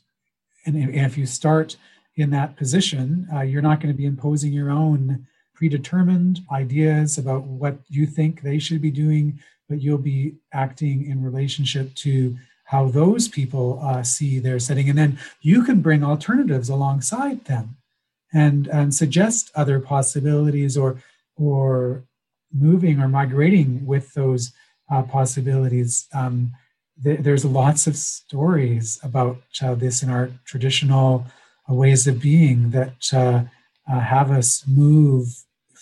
and, 0.65 0.75
and, 0.75 0.95
if 0.95 1.17
you 1.17 1.25
start 1.25 1.75
in 2.15 2.29
that 2.29 2.55
position, 2.55 3.27
uh, 3.33 3.41
you're 3.41 3.61
not 3.61 3.79
going 3.79 3.93
to 3.93 3.97
be 3.97 4.05
imposing 4.05 4.53
your 4.53 4.69
own 4.69 5.25
predetermined 5.53 6.41
ideas 6.51 7.17
about 7.17 7.43
what 7.43 7.77
you 7.89 8.05
think 8.05 8.41
they 8.41 8.59
should 8.59 8.81
be 8.81 8.91
doing, 8.91 9.39
but 9.67 9.81
you'll 9.81 9.97
be 9.97 10.35
acting 10.53 11.05
in 11.05 11.23
relationship 11.23 11.93
to 11.95 12.37
how 12.73 12.87
those 12.87 13.27
people 13.27 13.79
uh, 13.83 14.01
see 14.01 14.39
their 14.39 14.57
setting. 14.57 14.89
And 14.89 14.97
then 14.97 15.19
you 15.41 15.63
can 15.63 15.79
bring 15.79 16.03
alternatives 16.03 16.69
alongside 16.69 17.45
them 17.45 17.77
and, 18.33 18.65
and 18.67 18.95
suggest 18.95 19.51
other 19.53 19.79
possibilities 19.79 20.75
or, 20.75 20.91
or 21.35 22.03
moving 22.51 22.99
or 22.99 23.07
migrating 23.07 23.85
with 23.85 24.11
those 24.15 24.53
uh, 24.91 25.03
possibilities. 25.03 26.07
Um, 26.15 26.53
th- 27.03 27.19
there's 27.19 27.45
lots 27.45 27.85
of 27.85 27.95
stories 27.95 28.99
about 29.03 29.37
uh, 29.61 29.75
this 29.75 30.01
in 30.01 30.09
our 30.09 30.31
traditional 30.43 31.27
uh, 31.69 31.75
ways 31.75 32.07
of 32.07 32.19
being 32.19 32.71
that 32.71 33.13
uh, 33.13 33.43
uh, 33.91 33.99
have 33.99 34.31
us 34.31 34.63
move 34.67 35.27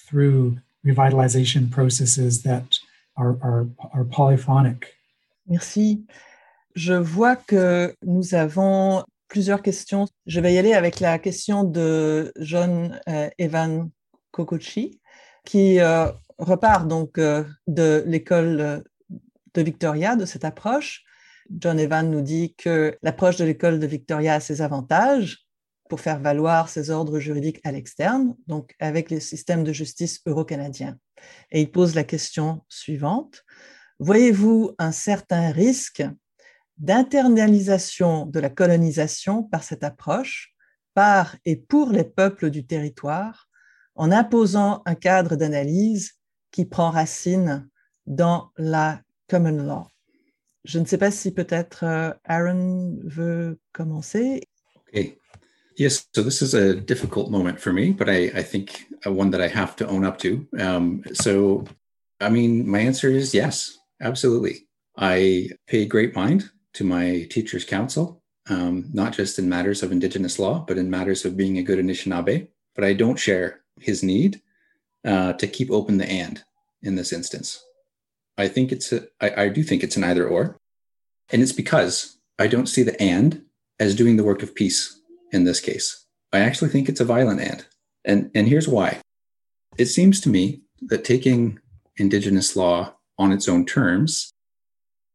through 0.07 0.57
revitalization 0.85 1.71
processes 1.71 2.43
that 2.43 2.79
are, 3.15 3.37
are, 3.41 3.67
are 3.93 4.03
polyphonic. 4.03 4.93
Merci. 5.47 6.03
Je 6.75 6.93
vois 6.93 7.35
que 7.35 7.93
nous 8.03 8.33
avons 8.35 9.03
plusieurs 9.27 9.61
questions. 9.61 10.07
Je 10.25 10.39
vais 10.39 10.53
y 10.53 10.57
aller 10.57 10.73
avec 10.73 10.99
la 10.99 11.19
question 11.19 11.63
de 11.63 12.31
John 12.37 12.99
euh, 13.07 13.29
Evan 13.37 13.89
Kokochi, 14.31 14.99
qui 15.45 15.79
euh, 15.79 16.07
repart 16.37 16.87
donc 16.87 17.17
euh, 17.17 17.43
de 17.67 18.03
l'école 18.05 18.83
de 19.53 19.61
Victoria, 19.61 20.15
de 20.15 20.25
cette 20.25 20.45
approche. 20.45 21.03
John 21.49 21.79
Evan 21.79 22.09
nous 22.09 22.21
dit 22.21 22.55
que 22.55 22.97
l'approche 23.01 23.37
de 23.37 23.45
l'école 23.45 23.79
de 23.79 23.87
Victoria 23.87 24.35
a 24.35 24.39
ses 24.39 24.61
avantages 24.61 25.45
pour 25.89 25.99
faire 25.99 26.19
valoir 26.19 26.69
ses 26.69 26.89
ordres 26.89 27.19
juridiques 27.19 27.59
à 27.65 27.71
l'externe, 27.73 28.35
donc 28.47 28.73
avec 28.79 29.09
les 29.09 29.19
systèmes 29.19 29.65
de 29.65 29.73
justice 29.73 30.21
euro-canadiens. 30.25 30.97
Et 31.51 31.61
il 31.61 31.69
pose 31.69 31.95
la 31.95 32.05
question 32.05 32.63
suivante. 32.69 33.43
Voyez-vous 33.99 34.71
un 34.79 34.91
certain 34.91 35.51
risque 35.51 36.03
d'internalisation 36.81 38.25
de 38.25 38.39
la 38.39 38.49
colonisation 38.49 39.43
par 39.43 39.63
cette 39.63 39.83
approche, 39.83 40.55
par 40.95 41.35
et 41.45 41.55
pour 41.55 41.91
les 41.91 42.03
peuples 42.03 42.49
du 42.49 42.65
territoire, 42.65 43.47
en 43.93 44.11
imposant 44.11 44.81
un 44.87 44.95
cadre 44.95 45.35
d'analyse 45.35 46.13
qui 46.49 46.65
prend 46.65 46.89
racine 46.89 47.69
dans 48.07 48.49
la 48.57 48.99
common 49.29 49.63
law. 49.63 49.87
Je 50.65 50.79
ne 50.79 50.85
sais 50.85 50.97
pas 50.97 51.11
si 51.11 51.31
peut-être 51.31 51.83
euh, 51.83 52.13
Aaron 52.25 52.97
veut 53.03 53.59
commencer. 53.73 54.41
Okay. 54.89 55.17
Yes, 55.77 56.07
so 56.13 56.23
this 56.23 56.41
is 56.41 56.55
a 56.55 56.73
difficult 56.73 57.29
moment 57.29 57.59
for 57.59 57.73
me, 57.73 57.91
but 57.91 58.09
I, 58.09 58.31
I 58.35 58.43
think 58.43 58.87
one 59.05 59.29
that 59.31 59.41
I 59.41 59.47
have 59.47 59.75
to 59.77 59.87
own 59.87 60.03
up 60.03 60.17
to. 60.19 60.45
Um, 60.59 61.03
so, 61.13 61.63
I 62.19 62.29
mean, 62.29 62.67
my 62.67 62.79
answer 62.79 63.09
is 63.09 63.33
yes, 63.33 63.77
absolutely. 64.01 64.67
I 64.97 65.49
pay 65.67 65.85
great 65.85 66.15
mind 66.15 66.51
to 66.73 66.83
my 66.83 67.27
teacher's 67.29 67.65
council, 67.65 68.21
um, 68.49 68.89
not 68.93 69.13
just 69.13 69.39
in 69.39 69.49
matters 69.49 69.83
of 69.83 69.91
Indigenous 69.91 70.39
law, 70.39 70.63
but 70.67 70.77
in 70.77 70.89
matters 70.89 71.25
of 71.25 71.37
being 71.37 71.57
a 71.57 71.63
good 71.63 71.79
Anishinaabe. 71.79 72.47
But 72.75 72.83
I 72.83 72.93
don't 72.93 73.19
share 73.19 73.61
his 73.79 74.03
need 74.03 74.41
uh, 75.05 75.33
to 75.33 75.47
keep 75.47 75.71
open 75.71 75.97
the 75.97 76.09
and 76.09 76.43
in 76.81 76.95
this 76.95 77.13
instance. 77.13 77.63
I 78.37 78.47
think 78.47 78.71
it's 78.71 78.91
a, 78.91 79.07
I, 79.19 79.43
I 79.43 79.49
do 79.49 79.63
think 79.63 79.83
it's 79.83 79.97
an 79.97 80.03
either 80.03 80.27
or, 80.27 80.57
and 81.31 81.41
it's 81.41 81.51
because 81.51 82.17
I 82.39 82.47
don't 82.47 82.67
see 82.67 82.83
the 82.83 82.99
and 83.01 83.43
as 83.79 83.95
doing 83.95 84.15
the 84.17 84.23
work 84.23 84.43
of 84.43 84.55
peace 84.55 84.99
in 85.31 85.43
this 85.43 85.59
case. 85.59 86.05
I 86.33 86.39
actually 86.39 86.69
think 86.69 86.87
it's 86.87 87.01
a 87.01 87.05
violent 87.05 87.41
and, 87.41 87.65
and 88.05 88.31
and 88.33 88.47
here's 88.47 88.67
why. 88.67 88.99
It 89.77 89.87
seems 89.87 90.21
to 90.21 90.29
me 90.29 90.61
that 90.81 91.03
taking 91.03 91.59
Indigenous 91.97 92.55
law 92.55 92.95
on 93.17 93.31
its 93.31 93.47
own 93.47 93.65
terms 93.65 94.31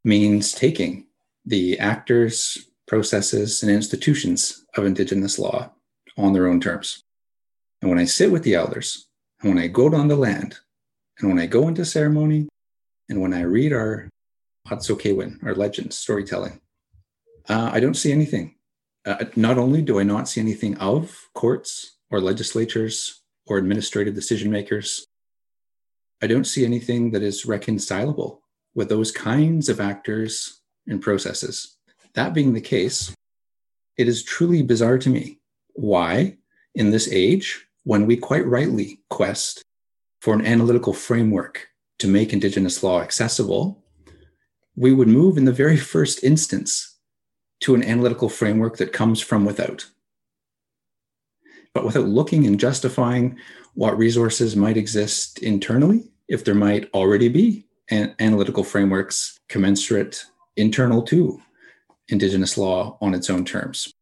means 0.05 0.53
taking 0.53 1.06
the 1.47 1.79
actors, 1.79 2.67
processes, 2.87 3.63
and 3.63 3.71
institutions 3.71 4.67
of 4.77 4.85
Indigenous 4.85 5.39
law 5.39 5.71
on 6.19 6.33
their 6.33 6.49
own 6.49 6.61
terms. 6.61 7.05
And 7.81 7.91
when 7.91 8.01
I 8.01 8.05
sit 8.05 8.33
with 8.33 8.43
the 8.43 8.55
elders, 8.55 9.07
and 9.41 9.55
when 9.55 9.63
I 9.63 9.69
go 9.69 9.89
down 9.89 10.09
the 10.09 10.17
land, 10.17 10.59
and 11.19 11.29
when 11.29 11.39
I 11.39 11.47
go 11.47 11.69
into 11.69 11.85
ceremony, 11.85 12.49
and 13.09 13.21
when 13.21 13.33
I 13.33 13.43
read 13.43 13.73
our 13.73 14.11
Hatsokewin, 14.69 15.45
our 15.45 15.55
legends, 15.55 15.97
storytelling, 15.97 16.61
uh, 17.49 17.71
I 17.73 17.81
don't 17.81 17.95
see 17.95 18.13
anything. 18.13 18.57
Uh, 19.05 19.25
not 19.37 19.57
only 19.57 19.83
do 19.83 20.01
I 20.01 20.03
not 20.03 20.29
see 20.29 20.41
anything 20.41 20.77
of 20.79 21.29
courts 21.33 21.99
or 22.11 22.21
legislatures 22.21 23.23
or 23.47 23.59
administrative 23.59 24.15
decision 24.15 24.51
makers, 24.51 25.07
I 26.21 26.27
don't 26.27 26.47
see 26.47 26.65
anything 26.65 27.13
that 27.13 27.23
is 27.23 27.47
reconcilable 27.47 28.43
with 28.75 28.89
those 28.89 29.13
kinds 29.13 29.69
of 29.69 29.81
actors 29.81 30.61
and 30.87 31.03
processes. 31.03 31.77
That 32.15 32.35
being 32.35 32.55
the 32.55 32.61
case, 32.61 33.15
it 33.97 34.09
is 34.09 34.23
truly 34.23 34.63
bizarre 34.63 34.99
to 34.99 35.11
me 35.11 35.39
why, 35.75 36.37
in 36.75 36.91
this 36.91 37.09
age, 37.13 37.67
when 37.85 38.07
we 38.07 38.17
quite 38.17 38.47
rightly 38.47 39.01
quest 39.11 39.63
for 40.21 40.35
an 40.35 40.45
analytical 40.45 40.93
framework 40.93 41.69
to 41.99 42.09
make 42.09 42.33
Indigenous 42.33 42.83
law 42.83 43.01
accessible, 43.01 43.83
we 44.75 44.93
would 44.93 45.09
move 45.09 45.39
in 45.39 45.45
the 45.45 45.53
very 45.53 45.77
first 45.77 46.23
instance 46.25 46.97
to 47.61 47.75
an 47.75 47.83
analytical 47.83 48.29
framework 48.29 48.77
that 48.77 48.93
comes 48.93 49.21
from 49.21 49.45
without. 49.45 49.87
But 51.73 51.85
without 51.85 52.07
looking 52.07 52.47
and 52.47 52.61
justifying 52.61 53.39
what 53.75 53.99
resources 53.99 54.57
might 54.57 54.77
exist 54.77 55.39
internally, 55.39 56.11
if 56.29 56.45
there 56.45 56.55
might 56.55 56.91
already 56.93 57.29
be 57.29 57.67
an 57.91 58.15
analytical 58.19 58.65
frameworks 58.65 59.39
commensurate 59.49 60.25
internal 60.57 61.03
to 61.03 61.41
Indigenous 62.09 62.57
law 62.57 62.97
on 63.01 63.15
its 63.15 63.29
own 63.31 63.45
terms. 63.45 63.93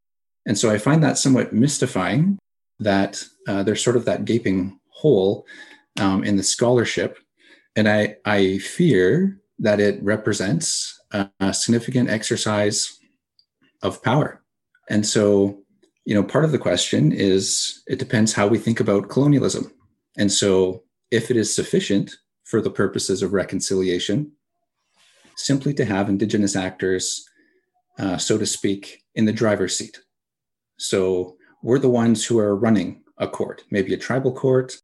And 0.47 0.59
so 0.59 0.71
I 0.71 0.79
find 0.79 1.03
that 1.03 1.19
somewhat 1.19 1.53
mystifying 1.53 2.39
that 2.81 3.25
uh, 3.49 3.63
there's 3.63 3.83
sort 3.83 3.97
of 3.97 4.05
that 4.05 4.25
gaping 4.25 4.79
hole 4.91 5.47
um, 5.99 6.25
in 6.25 6.37
the 6.37 6.43
scholarship. 6.43 7.19
And 7.77 7.89
I, 7.89 8.17
I 8.25 8.59
fear 8.59 9.41
that 9.59 9.81
it 9.81 10.03
represents 10.03 11.01
a, 11.13 11.31
a 11.41 11.55
significant 11.55 12.11
exercise 12.11 12.99
of 13.83 14.03
power. 14.03 14.43
And 14.91 15.07
so, 15.07 15.63
you 16.05 16.15
know, 16.15 16.23
part 16.23 16.45
of 16.45 16.53
the 16.53 16.59
question 16.59 17.13
is 17.13 17.83
it 17.87 17.99
depends 17.99 18.33
how 18.33 18.47
we 18.47 18.59
think 18.59 18.81
about 18.81 19.09
colonialism. 19.09 19.73
And 20.19 20.31
so, 20.31 20.83
if 21.11 21.31
it 21.31 21.37
is 21.37 21.55
sufficient 21.55 22.17
for 22.45 22.61
the 22.61 22.71
purposes 22.71 23.23
of 23.23 23.33
reconciliation, 23.33 24.33
simply 25.37 25.75
to 25.75 25.85
have 25.85 26.09
Indigenous 26.09 26.57
actors, 26.57 27.29
uh, 27.99 28.17
so 28.17 28.38
to 28.38 28.47
speak, 28.47 29.03
in 29.14 29.25
the 29.25 29.33
driver's 29.33 29.76
seat. 29.76 29.99
So 30.79 31.37
we're 31.62 31.79
the 31.79 31.88
ones 31.88 32.25
who 32.25 32.38
are 32.38 32.57
running 32.57 33.03
a 33.19 33.29
court, 33.29 33.62
maybe 33.71 33.95
a 33.95 33.99
tribal 33.99 34.33
court 34.33 34.76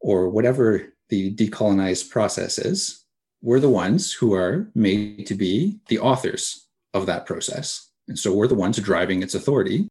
or 0.00 0.28
whatever 0.28 0.94
the 1.08 1.34
decolonized 1.34 2.10
process 2.10 2.58
is. 2.58 3.04
We're 3.40 3.60
the 3.60 3.68
ones 3.68 4.12
who 4.12 4.34
are 4.34 4.70
made 4.74 5.26
to 5.26 5.34
be 5.34 5.78
the 5.88 5.98
authors 5.98 6.68
of 6.94 7.06
that 7.06 7.26
process. 7.26 7.90
And 8.08 8.18
so 8.18 8.34
we're 8.34 8.48
the 8.48 8.54
ones 8.54 8.78
driving 8.78 9.22
its 9.22 9.34
authority. 9.34 9.88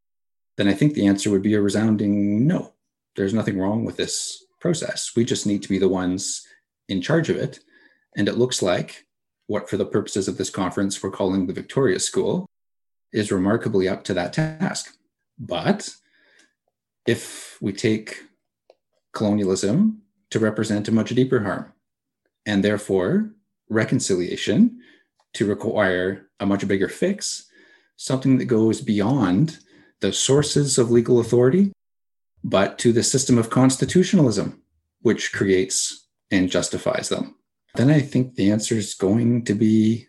Then 0.58 0.68
I 0.68 0.74
think 0.74 0.94
the 0.94 1.08
answer 1.08 1.30
would 1.32 1.42
be 1.42 1.56
a 1.56 1.62
resounding 1.62 2.48
no. 2.48 2.74
There's 3.16 3.34
nothing 3.34 3.60
wrong 3.60 3.84
with 3.84 3.98
this 3.98 4.46
process. 4.60 5.12
We 5.16 5.26
just 5.26 5.48
need 5.48 5.64
to 5.64 5.70
be 5.70 5.80
the 5.80 5.90
ones 5.90 6.46
in 6.88 7.02
charge 7.02 7.30
of 7.30 7.38
it. 7.38 7.60
And 8.16 8.28
it 8.28 8.38
looks 8.38 8.62
like 8.62 9.06
what, 9.52 9.70
for 9.70 9.76
the 9.76 9.86
purposes 9.86 10.30
of 10.30 10.38
this 10.38 10.50
conference, 10.50 11.04
we're 11.04 11.12
calling 11.12 11.46
the 11.46 11.54
Victoria 11.54 12.00
School, 12.00 12.46
is 13.12 13.34
remarkably 13.34 13.86
up 13.90 14.02
to 14.06 14.14
that 14.14 14.32
task. 14.32 14.96
But 15.38 15.94
if 17.06 17.58
we 17.62 17.74
take 17.74 18.24
colonialism 19.12 20.04
to 20.30 20.40
represent 20.40 20.88
a 20.88 20.94
much 20.94 21.10
deeper 21.10 21.42
harm, 21.42 21.74
and 22.46 22.64
therefore 22.64 23.32
reconciliation 23.70 24.80
to 25.34 25.46
require 25.46 26.30
a 26.40 26.46
much 26.46 26.66
bigger 26.66 26.88
fix, 26.88 27.50
something 27.98 28.38
that 28.38 28.46
goes 28.46 28.80
beyond 28.80 29.60
the 30.00 30.14
sources 30.14 30.78
of 30.78 30.92
legal 30.92 31.20
authority, 31.20 31.74
but 32.42 32.80
to 32.80 32.94
the 32.94 33.04
system 33.04 33.38
of 33.38 33.50
constitutionalism, 33.50 34.62
which 35.02 35.34
creates 35.34 36.08
and 36.32 36.50
justifies 36.50 37.10
them 37.10 37.36
then 37.76 37.90
I 37.90 38.02
think 38.02 38.36
the 38.36 38.52
answer 38.52 38.76
is 38.76 38.94
going 38.94 39.46
to 39.46 39.54
be 39.54 40.08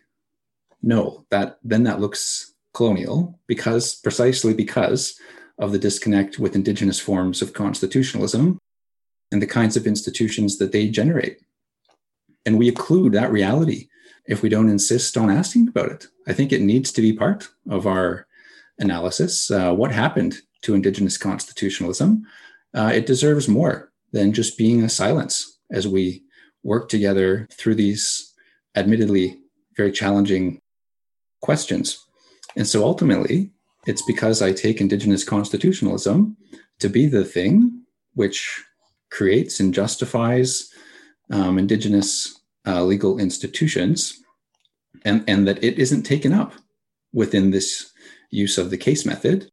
no. 0.81 1.25
That 1.29 1.59
then 1.63 1.83
that 1.83 1.99
looks 1.99 2.53
colonial 2.73 3.39
because 3.47 3.95
precisely 3.95 4.53
because 4.53 5.19
of 5.59 5.71
the 5.71 5.79
disconnect 5.79 6.39
with 6.39 6.55
indigenous 6.55 6.99
forms 6.99 7.41
of 7.41 7.53
constitutionalism 7.53 8.59
and 9.31 9.41
the 9.41 9.47
kinds 9.47 9.77
of 9.77 9.87
institutions 9.87 10.57
that 10.57 10.71
they 10.71 10.87
generate. 10.87 11.39
And 12.45 12.57
we 12.57 12.71
occlude 12.71 13.13
that 13.13 13.31
reality 13.31 13.87
if 14.25 14.41
we 14.41 14.49
don't 14.49 14.69
insist 14.69 15.17
on 15.17 15.29
asking 15.29 15.67
about 15.67 15.89
it. 15.89 16.07
I 16.27 16.33
think 16.33 16.51
it 16.51 16.61
needs 16.61 16.91
to 16.93 17.01
be 17.01 17.13
part 17.13 17.49
of 17.69 17.85
our 17.87 18.27
analysis. 18.79 19.51
Uh, 19.51 19.73
what 19.73 19.91
happened 19.91 20.39
to 20.63 20.73
indigenous 20.73 21.17
constitutionalism? 21.17 22.25
Uh, 22.73 22.91
it 22.93 23.05
deserves 23.05 23.47
more 23.47 23.91
than 24.11 24.33
just 24.33 24.57
being 24.57 24.83
a 24.83 24.89
silence 24.89 25.59
as 25.71 25.87
we 25.87 26.22
work 26.63 26.89
together 26.89 27.47
through 27.51 27.75
these 27.75 28.33
admittedly 28.75 29.39
very 29.75 29.91
challenging 29.91 30.59
questions. 31.41 32.05
And 32.55 32.67
so 32.67 32.83
ultimately, 32.83 33.51
it's 33.85 34.01
because 34.01 34.41
I 34.41 34.53
take 34.53 34.79
Indigenous 34.79 35.23
constitutionalism 35.23 36.37
to 36.79 36.89
be 36.89 37.05
the 37.07 37.25
thing 37.25 37.83
which 38.13 38.63
creates 39.09 39.59
and 39.59 39.73
justifies 39.73 40.69
um, 41.31 41.57
Indigenous 41.57 42.39
uh, 42.65 42.83
legal 42.83 43.19
institutions, 43.19 44.19
and, 45.03 45.23
and 45.27 45.47
that 45.47 45.63
it 45.63 45.79
isn't 45.79 46.03
taken 46.03 46.31
up 46.31 46.53
within 47.11 47.51
this 47.51 47.91
use 48.29 48.57
of 48.57 48.69
the 48.69 48.77
case 48.77 49.05
method. 49.05 49.49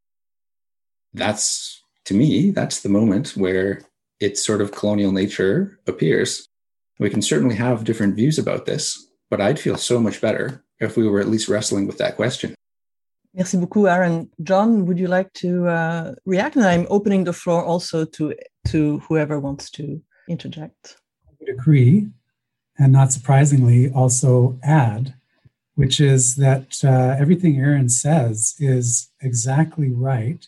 That's, 1.13 1.83
to 2.05 2.15
me, 2.15 2.51
that's 2.53 2.81
the 2.81 2.89
moment 2.89 3.37
where 3.37 3.83
its 4.21 4.45
sort 4.45 4.61
of 4.61 4.73
colonial 4.73 5.13
nature 5.13 5.81
appears. 5.87 6.47
We 7.01 7.09
can 7.09 7.23
certainly 7.23 7.57
have 7.57 7.85
different 7.85 8.15
views 8.15 8.39
about 8.39 8.67
this, 8.67 9.09
but 9.31 9.41
I'd 9.41 9.59
feel 9.59 9.79
so 9.79 9.99
much 9.99 10.21
better 10.21 10.63
if 10.81 10.99
we 10.99 11.09
were 11.09 11.19
at 11.19 11.29
least 11.29 11.49
wrestling 11.49 11.87
with 11.87 11.97
that 11.97 12.15
question. 12.15 12.55
Merci 13.33 13.57
beaucoup, 13.57 13.89
Aaron. 13.89 14.29
John, 14.43 14.85
would 14.85 14.99
you 14.99 15.07
like 15.07 15.33
to 15.35 15.67
uh, 15.67 16.15
react? 16.27 16.57
And 16.57 16.65
I'm 16.67 16.87
opening 16.91 17.25
the 17.25 17.33
floor 17.33 17.65
also 17.65 18.05
to 18.05 18.35
to 18.69 18.99
whoever 19.09 19.41
wants 19.41 19.71
to 19.71 20.03
interject. 20.29 20.97
I 21.27 21.33
would 21.41 21.49
agree, 21.49 22.09
and 22.79 22.93
not 22.93 23.13
surprisingly, 23.13 23.91
also 23.93 24.59
add, 24.63 25.15
which 25.77 26.01
is 26.01 26.37
that 26.37 26.85
uh, 26.85 27.17
everything 27.19 27.59
Aaron 27.59 27.89
says 27.89 28.57
is 28.59 29.11
exactly 29.23 29.91
right 29.91 30.47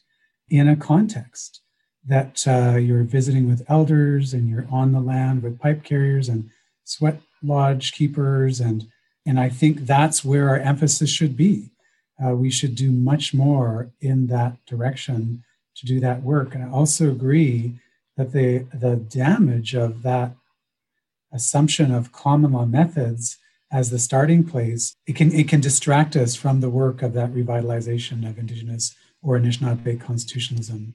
in 0.50 0.68
a 0.68 0.76
context. 0.76 1.61
That 2.06 2.42
uh, 2.46 2.76
you're 2.76 3.04
visiting 3.04 3.48
with 3.48 3.64
elders 3.68 4.34
and 4.34 4.48
you're 4.48 4.66
on 4.70 4.92
the 4.92 5.00
land 5.00 5.42
with 5.42 5.60
pipe 5.60 5.84
carriers 5.84 6.28
and 6.28 6.50
sweat 6.84 7.20
lodge 7.42 7.92
keepers 7.92 8.60
and 8.60 8.86
and 9.24 9.38
I 9.38 9.48
think 9.48 9.86
that's 9.86 10.24
where 10.24 10.48
our 10.48 10.58
emphasis 10.58 11.08
should 11.08 11.36
be. 11.36 11.70
Uh, 12.22 12.34
we 12.34 12.50
should 12.50 12.74
do 12.74 12.90
much 12.90 13.32
more 13.32 13.92
in 14.00 14.26
that 14.26 14.56
direction 14.66 15.44
to 15.76 15.86
do 15.86 16.00
that 16.00 16.22
work. 16.22 16.54
And 16.54 16.64
I 16.64 16.70
also 16.70 17.08
agree 17.08 17.78
that 18.16 18.32
the 18.32 18.66
the 18.74 18.96
damage 18.96 19.74
of 19.74 20.02
that 20.02 20.34
assumption 21.32 21.92
of 21.92 22.12
common 22.12 22.52
law 22.52 22.66
methods 22.66 23.38
as 23.72 23.88
the 23.88 23.98
starting 23.98 24.44
place, 24.44 24.94
it 25.06 25.16
can 25.16 25.32
it 25.32 25.48
can 25.48 25.60
distract 25.60 26.14
us 26.14 26.34
from 26.34 26.60
the 26.60 26.70
work 26.70 27.02
of 27.02 27.14
that 27.14 27.32
revitalization 27.32 28.28
of 28.28 28.38
Indigenous 28.38 28.94
or 29.22 29.38
Anishinaabe 29.38 30.00
constitutionalism. 30.00 30.94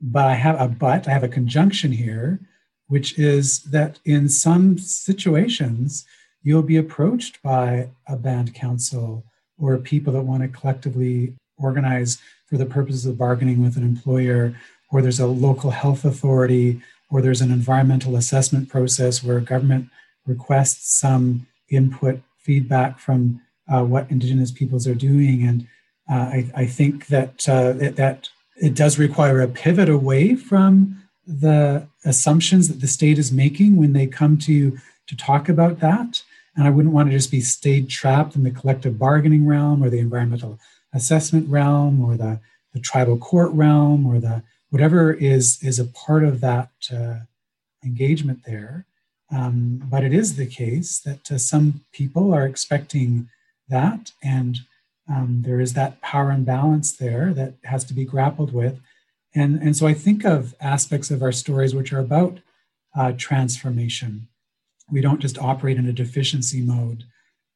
But 0.00 0.26
I 0.26 0.34
have 0.34 0.60
a 0.60 0.68
but, 0.68 1.08
I 1.08 1.12
have 1.12 1.24
a 1.24 1.28
conjunction 1.28 1.92
here, 1.92 2.40
which 2.86 3.18
is 3.18 3.60
that 3.64 3.98
in 4.04 4.28
some 4.28 4.78
situations, 4.78 6.04
you'll 6.42 6.62
be 6.62 6.76
approached 6.76 7.42
by 7.42 7.90
a 8.06 8.16
band 8.16 8.54
council 8.54 9.24
or 9.58 9.76
people 9.78 10.12
that 10.12 10.22
want 10.22 10.42
to 10.42 10.48
collectively 10.48 11.34
organize 11.56 12.18
for 12.46 12.56
the 12.56 12.66
purposes 12.66 13.04
of 13.04 13.18
bargaining 13.18 13.62
with 13.62 13.76
an 13.76 13.82
employer, 13.82 14.54
or 14.90 15.02
there's 15.02 15.20
a 15.20 15.26
local 15.26 15.70
health 15.70 16.04
authority, 16.04 16.80
or 17.10 17.20
there's 17.20 17.40
an 17.40 17.50
environmental 17.50 18.16
assessment 18.16 18.68
process 18.68 19.22
where 19.22 19.40
government 19.40 19.88
requests 20.26 20.98
some 20.98 21.46
input, 21.70 22.20
feedback 22.38 22.98
from 22.98 23.40
uh, 23.68 23.84
what 23.84 24.10
Indigenous 24.10 24.50
peoples 24.50 24.86
are 24.86 24.94
doing. 24.94 25.42
And 25.46 25.66
uh, 26.10 26.14
I, 26.14 26.50
I, 26.54 26.66
think 26.66 27.08
that, 27.08 27.46
uh, 27.48 27.72
that 27.72 28.30
it 28.60 28.74
does 28.74 28.98
require 28.98 29.40
a 29.40 29.48
pivot 29.48 29.88
away 29.88 30.34
from 30.34 31.02
the 31.26 31.86
assumptions 32.04 32.68
that 32.68 32.80
the 32.80 32.88
state 32.88 33.18
is 33.18 33.30
making 33.30 33.76
when 33.76 33.92
they 33.92 34.06
come 34.06 34.38
to 34.38 34.52
you 34.52 34.78
to 35.06 35.16
talk 35.16 35.48
about 35.48 35.80
that. 35.80 36.22
And 36.56 36.66
I 36.66 36.70
wouldn't 36.70 36.94
want 36.94 37.08
to 37.08 37.16
just 37.16 37.30
be 37.30 37.40
stayed 37.40 37.88
trapped 37.88 38.34
in 38.34 38.42
the 38.42 38.50
collective 38.50 38.98
bargaining 38.98 39.46
realm 39.46 39.82
or 39.82 39.90
the 39.90 39.98
environmental 39.98 40.58
assessment 40.92 41.48
realm 41.48 42.02
or 42.02 42.16
the, 42.16 42.40
the 42.72 42.80
tribal 42.80 43.18
court 43.18 43.52
realm 43.52 44.06
or 44.06 44.18
the 44.18 44.42
whatever 44.70 45.12
is 45.12 45.62
is 45.62 45.78
a 45.78 45.84
part 45.84 46.24
of 46.24 46.40
that 46.40 46.70
uh, 46.92 47.20
engagement 47.84 48.40
there. 48.44 48.86
Um, 49.30 49.82
but 49.90 50.04
it 50.04 50.14
is 50.14 50.36
the 50.36 50.46
case 50.46 50.98
that 51.00 51.30
uh, 51.30 51.38
some 51.38 51.84
people 51.92 52.32
are 52.32 52.46
expecting 52.46 53.28
that, 53.68 54.12
and 54.22 54.60
um, 55.08 55.42
there 55.44 55.60
is 55.60 55.72
that 55.72 56.00
power 56.00 56.30
imbalance 56.30 56.92
there 56.92 57.32
that 57.34 57.54
has 57.64 57.84
to 57.84 57.94
be 57.94 58.04
grappled 58.04 58.52
with. 58.52 58.80
And, 59.34 59.60
and 59.62 59.76
so 59.76 59.86
I 59.86 59.94
think 59.94 60.24
of 60.24 60.54
aspects 60.60 61.10
of 61.10 61.22
our 61.22 61.32
stories 61.32 61.74
which 61.74 61.92
are 61.92 61.98
about 61.98 62.40
uh, 62.96 63.12
transformation. 63.16 64.28
We 64.90 65.00
don't 65.00 65.20
just 65.20 65.38
operate 65.38 65.76
in 65.76 65.86
a 65.86 65.92
deficiency 65.92 66.60
mode. 66.60 67.04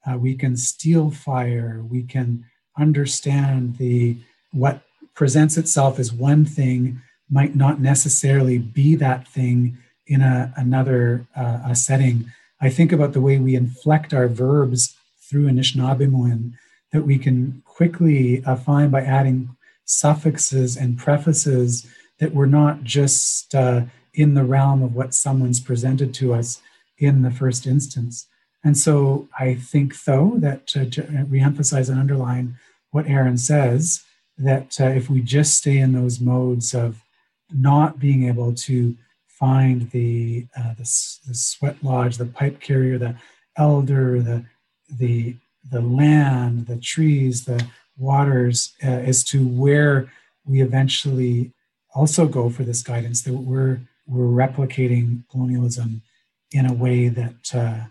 Uh, 0.06 0.18
we 0.18 0.34
can 0.34 0.56
steal 0.56 1.10
fire. 1.10 1.82
We 1.88 2.02
can 2.02 2.44
understand 2.78 3.78
the 3.78 4.16
what 4.52 4.82
presents 5.14 5.56
itself 5.56 5.98
as 5.98 6.12
one 6.12 6.44
thing 6.44 7.00
might 7.30 7.54
not 7.54 7.80
necessarily 7.80 8.58
be 8.58 8.94
that 8.96 9.26
thing 9.26 9.78
in 10.06 10.20
a, 10.20 10.52
another 10.56 11.26
uh, 11.34 11.60
a 11.66 11.74
setting. 11.74 12.30
I 12.60 12.68
think 12.68 12.92
about 12.92 13.12
the 13.12 13.20
way 13.20 13.38
we 13.38 13.54
inflect 13.54 14.12
our 14.12 14.28
verbs 14.28 14.94
through 15.20 15.48
Anishinaabemowin 15.48 16.52
that 16.92 17.06
we 17.06 17.18
can 17.18 17.62
quickly 17.64 18.44
uh, 18.44 18.56
find 18.56 18.92
by 18.92 19.02
adding 19.02 19.56
suffixes 19.84 20.76
and 20.76 20.98
prefaces 20.98 21.86
that 22.18 22.34
were 22.34 22.46
not 22.46 22.84
just 22.84 23.54
uh, 23.54 23.82
in 24.14 24.34
the 24.34 24.44
realm 24.44 24.82
of 24.82 24.94
what 24.94 25.14
someone's 25.14 25.60
presented 25.60 26.14
to 26.14 26.34
us 26.34 26.60
in 26.98 27.22
the 27.22 27.30
first 27.30 27.66
instance. 27.66 28.26
And 28.64 28.76
so 28.78 29.28
I 29.38 29.54
think, 29.54 30.04
though, 30.04 30.34
that 30.36 30.66
to 30.68 30.86
reemphasize 30.86 31.88
and 31.88 31.98
underline 31.98 32.56
what 32.90 33.06
Aaron 33.06 33.38
says, 33.38 34.04
that 34.38 34.80
uh, 34.80 34.86
if 34.86 35.10
we 35.10 35.20
just 35.20 35.58
stay 35.58 35.78
in 35.78 35.92
those 35.92 36.20
modes 36.20 36.74
of 36.74 37.02
not 37.50 37.98
being 37.98 38.28
able 38.28 38.54
to 38.54 38.96
find 39.26 39.90
the, 39.90 40.46
uh, 40.56 40.74
the, 40.74 40.84
the 41.26 41.34
sweat 41.34 41.82
lodge, 41.82 42.18
the 42.18 42.26
pipe 42.26 42.60
carrier, 42.60 42.98
the 42.98 43.16
elder, 43.56 44.22
the, 44.22 44.44
the, 44.88 45.36
the 45.68 45.80
land, 45.80 46.66
the 46.66 46.76
trees, 46.76 47.44
the 47.44 47.64
waters 47.96 48.72
uh, 48.82 48.86
as 48.86 49.22
to 49.24 49.46
where 49.46 50.10
we 50.44 50.60
eventually 50.60 51.52
also 51.94 52.26
go 52.26 52.50
for 52.50 52.64
this 52.64 52.82
guidance 52.82 53.22
that 53.22 53.34
we're 53.34 53.80
we're 54.06 54.46
replicating 54.46 55.22
colonialism 55.30 56.02
in 56.50 56.66
a 56.66 56.72
way 56.72 57.08
that 57.08 57.54
uh, 57.54 57.84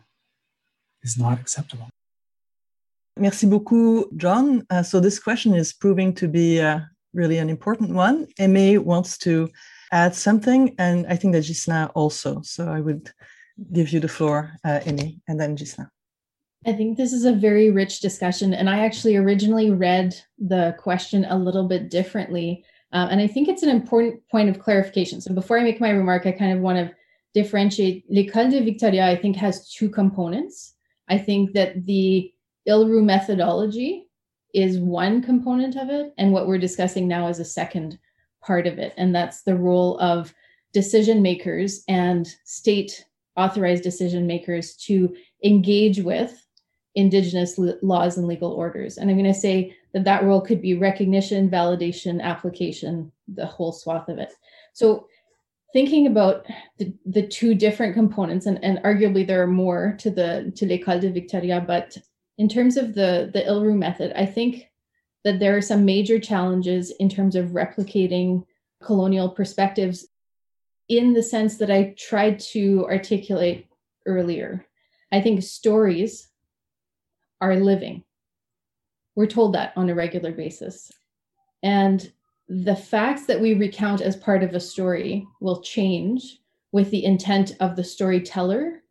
is 1.03 1.17
not 1.17 1.39
acceptable. 1.39 1.87
Merci 3.17 3.47
beaucoup, 3.47 4.15
John. 4.17 4.65
Uh, 4.69 4.83
so 4.83 4.99
this 4.99 5.19
question 5.19 5.53
is 5.53 5.73
proving 5.73 6.13
to 6.15 6.27
be 6.27 6.59
uh, 6.59 6.79
really 7.13 7.37
an 7.37 7.49
important 7.49 7.91
one. 7.91 8.27
Aimee 8.39 8.77
wants 8.77 9.17
to 9.19 9.49
add 9.91 10.15
something, 10.15 10.75
and 10.77 11.05
I 11.07 11.15
think 11.15 11.33
that 11.33 11.45
Ghislain 11.45 11.87
also. 11.93 12.41
So 12.41 12.67
I 12.69 12.79
would 12.79 13.11
give 13.73 13.89
you 13.89 13.99
the 13.99 14.07
floor, 14.07 14.51
uh, 14.63 14.79
Aimee, 14.85 15.19
and 15.27 15.39
then 15.39 15.55
Ghislain. 15.55 15.89
I 16.65 16.73
think 16.73 16.95
this 16.95 17.11
is 17.11 17.25
a 17.25 17.33
very 17.33 17.71
rich 17.71 18.01
discussion, 18.01 18.53
and 18.53 18.69
I 18.69 18.85
actually 18.85 19.15
originally 19.15 19.71
read 19.71 20.15
the 20.37 20.75
question 20.77 21.25
a 21.25 21.37
little 21.37 21.67
bit 21.67 21.89
differently. 21.89 22.63
Uh, 22.93 23.07
and 23.09 23.19
I 23.19 23.25
think 23.25 23.47
it's 23.47 23.63
an 23.63 23.69
important 23.69 24.21
point 24.29 24.49
of 24.49 24.59
clarification. 24.59 25.21
So 25.21 25.33
before 25.33 25.57
I 25.57 25.63
make 25.63 25.81
my 25.81 25.89
remark, 25.89 26.27
I 26.27 26.31
kind 26.31 26.51
of 26.51 26.59
want 26.59 26.77
to 26.77 26.95
differentiate. 27.33 28.05
L'École 28.11 28.51
de 28.51 28.63
Victoria, 28.63 29.07
I 29.07 29.15
think, 29.15 29.37
has 29.37 29.71
two 29.71 29.89
components. 29.89 30.75
I 31.07 31.17
think 31.17 31.53
that 31.53 31.85
the 31.87 32.31
ILRU 32.67 33.03
methodology 33.03 34.07
is 34.53 34.77
one 34.77 35.23
component 35.23 35.77
of 35.77 35.89
it, 35.89 36.13
and 36.19 36.31
what 36.31 36.45
we're 36.45 36.59
discussing 36.59 37.07
now 37.07 37.27
is 37.27 37.39
a 37.39 37.45
second 37.45 37.97
part 38.43 38.67
of 38.67 38.77
it, 38.77 38.93
and 38.97 39.15
that's 39.15 39.41
the 39.41 39.55
role 39.55 39.99
of 39.99 40.31
decision 40.73 41.23
makers 41.23 41.83
and 41.87 42.27
state 42.45 43.03
authorized 43.35 43.83
decision 43.83 44.27
makers 44.27 44.75
to 44.75 45.15
engage 45.43 46.01
with 46.01 46.45
indigenous 46.95 47.57
laws 47.81 48.17
and 48.17 48.27
legal 48.27 48.51
orders 48.51 48.97
and 48.97 49.09
i'm 49.09 49.17
going 49.17 49.31
to 49.31 49.39
say 49.39 49.75
that 49.93 50.03
that 50.03 50.23
role 50.23 50.41
could 50.41 50.61
be 50.61 50.73
recognition 50.73 51.49
validation 51.49 52.21
application 52.21 53.11
the 53.33 53.45
whole 53.45 53.71
swath 53.71 54.09
of 54.09 54.17
it 54.17 54.33
so 54.73 55.07
thinking 55.73 56.07
about 56.07 56.45
the, 56.79 56.93
the 57.05 57.25
two 57.25 57.55
different 57.55 57.93
components 57.93 58.45
and, 58.45 58.61
and 58.61 58.77
arguably 58.79 59.25
there 59.25 59.41
are 59.41 59.47
more 59.47 59.95
to 59.97 60.09
the 60.09 60.51
to 60.55 60.65
l'école 60.65 60.99
de 60.99 61.09
victoria 61.09 61.63
but 61.65 61.97
in 62.37 62.49
terms 62.49 62.75
of 62.75 62.93
the 62.93 63.29
the 63.33 63.41
ilru 63.43 63.75
method 63.75 64.11
i 64.15 64.25
think 64.25 64.67
that 65.23 65.39
there 65.39 65.55
are 65.55 65.61
some 65.61 65.85
major 65.85 66.19
challenges 66.19 66.91
in 66.99 67.07
terms 67.07 67.35
of 67.35 67.49
replicating 67.49 68.43
colonial 68.81 69.29
perspectives 69.29 70.07
in 70.89 71.13
the 71.13 71.23
sense 71.23 71.57
that 71.57 71.71
I 71.71 71.95
tried 71.97 72.39
to 72.51 72.85
articulate 72.85 73.67
earlier. 74.05 74.65
I 75.11 75.21
think 75.21 75.43
stories 75.43 76.27
are 77.41 77.55
living. 77.55 78.03
We're 79.15 79.25
told 79.27 79.53
that 79.55 79.73
on 79.75 79.89
a 79.89 79.95
regular 79.95 80.31
basis. 80.31 80.91
And 81.63 82.11
the 82.47 82.75
facts 82.75 83.25
that 83.25 83.39
we 83.39 83.53
recount 83.53 84.01
as 84.01 84.15
part 84.15 84.43
of 84.43 84.53
a 84.53 84.59
story 84.59 85.27
will 85.41 85.61
change 85.61 86.39
with 86.71 86.91
the 86.91 87.03
intent 87.03 87.53
of 87.59 87.75
the 87.75 87.83
storyteller 87.83 88.83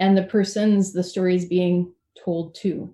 and 0.00 0.16
the 0.16 0.24
persons 0.24 0.92
the 0.92 1.02
story 1.02 1.36
is 1.36 1.44
being 1.44 1.92
told 2.22 2.54
to. 2.56 2.92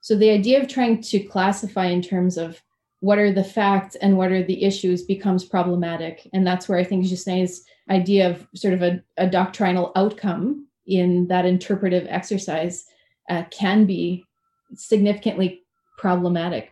So 0.00 0.16
the 0.16 0.30
idea 0.30 0.60
of 0.60 0.68
trying 0.68 1.02
to 1.02 1.20
classify 1.20 1.86
in 1.86 2.02
terms 2.02 2.38
of 2.38 2.62
what 3.00 3.18
are 3.18 3.32
the 3.32 3.44
facts 3.44 3.94
and 3.96 4.16
what 4.16 4.32
are 4.32 4.42
the 4.42 4.64
issues 4.64 5.02
becomes 5.02 5.44
problematic. 5.44 6.28
And 6.32 6.46
that's 6.46 6.68
where 6.68 6.78
I 6.78 6.84
think 6.84 7.06
Ghislain's 7.06 7.62
idea 7.90 8.30
of 8.30 8.46
sort 8.54 8.74
of 8.74 8.82
a, 8.82 9.02
a 9.16 9.26
doctrinal 9.26 9.92
outcome 9.96 10.66
in 10.86 11.26
that 11.28 11.44
interpretive 11.44 12.06
exercise 12.08 12.86
uh, 13.28 13.44
can 13.50 13.84
be 13.84 14.24
significantly 14.74 15.62
problematic. 15.98 16.70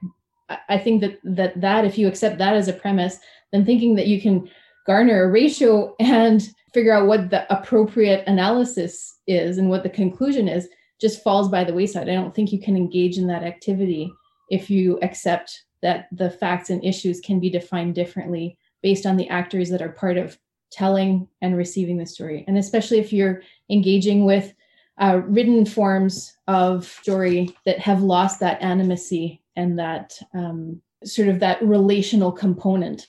I, 0.68 0.78
think 0.78 1.00
that, 1.00 1.18
that 1.24 1.60
that 1.60 1.84
if 1.84 1.96
you 1.96 2.06
accept 2.06 2.38
that 2.38 2.54
as 2.54 2.68
a 2.68 2.72
premise, 2.72 3.18
then 3.52 3.64
thinking 3.64 3.94
that 3.96 4.06
you 4.06 4.20
can 4.20 4.48
garner 4.86 5.24
a 5.24 5.30
ratio 5.30 5.94
and 5.98 6.46
figure 6.72 6.92
out 6.92 7.06
what 7.06 7.30
the 7.30 7.50
appropriate 7.52 8.26
analysis 8.26 9.20
is 9.26 9.58
and 9.58 9.70
what 9.70 9.82
the 9.82 9.88
conclusion 9.88 10.48
is 10.48 10.68
just 11.00 11.22
falls 11.22 11.48
by 11.48 11.64
the 11.64 11.72
wayside. 11.72 12.08
I 12.08 12.14
don't 12.14 12.34
think 12.34 12.52
you 12.52 12.60
can 12.60 12.76
engage 12.76 13.16
in 13.16 13.26
that 13.28 13.42
activity 13.42 14.12
if 14.50 14.68
you 14.68 14.98
accept 15.02 15.64
that 15.82 16.08
the 16.12 16.30
facts 16.30 16.70
and 16.70 16.84
issues 16.84 17.20
can 17.20 17.40
be 17.40 17.50
defined 17.50 17.94
differently 17.94 18.58
based 18.82 19.06
on 19.06 19.16
the 19.16 19.28
actors 19.28 19.70
that 19.70 19.82
are 19.82 19.90
part 19.90 20.16
of 20.16 20.38
telling 20.70 21.28
and 21.40 21.56
receiving 21.56 21.96
the 21.96 22.06
story. 22.06 22.44
And 22.48 22.58
especially 22.58 22.98
if 22.98 23.12
you're 23.12 23.42
engaging 23.70 24.24
with 24.24 24.52
uh, 24.98 25.20
written 25.26 25.66
forms 25.66 26.36
of 26.46 26.86
story 26.86 27.56
that 27.66 27.78
have 27.78 28.02
lost 28.02 28.40
that 28.40 28.60
animacy 28.60 29.40
and 29.56 29.78
that 29.78 30.18
um, 30.34 30.80
sort 31.04 31.28
of 31.28 31.40
that 31.40 31.62
relational 31.62 32.32
component. 32.32 33.08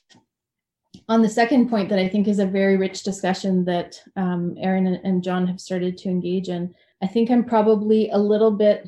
on 1.08 1.21
the 1.21 1.30
second 1.30 1.69
point 1.69 1.89
that 1.89 2.00
I 2.00 2.08
think 2.08 2.28
is 2.28 2.39
a 2.39 2.45
very 2.45 2.78
rich 2.78 3.04
discussion 3.04 3.65
that 3.65 4.02
um, 4.15 4.56
Aaron 4.60 4.88
and 4.88 5.24
John 5.24 5.45
have 5.48 5.62
started 5.62 5.98
to 6.00 6.10
engage 6.10 6.50
in, 6.50 6.74
I 7.04 7.08
think 7.08 7.30
I'm 7.30 7.43
probably 7.43 8.10
a 8.10 8.17
little 8.17 8.52
bit, 8.52 8.88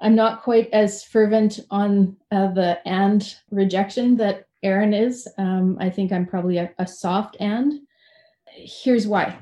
I'm 0.00 0.14
not 0.14 0.42
quite 0.42 0.68
as 0.72 1.04
fervent 1.04 1.60
on 1.70 2.16
uh, 2.30 2.52
the 2.52 2.78
and 2.86 3.34
rejection 3.50 4.16
that 4.16 4.46
Aaron 4.62 4.92
is. 4.92 5.28
Um, 5.38 5.76
I 5.80 5.90
think 5.90 6.12
I'm 6.12 6.26
probably 6.26 6.58
a, 6.58 6.72
a 6.78 6.86
soft 6.86 7.36
and. 7.40 7.80
Here's 8.48 9.06
why. 9.06 9.38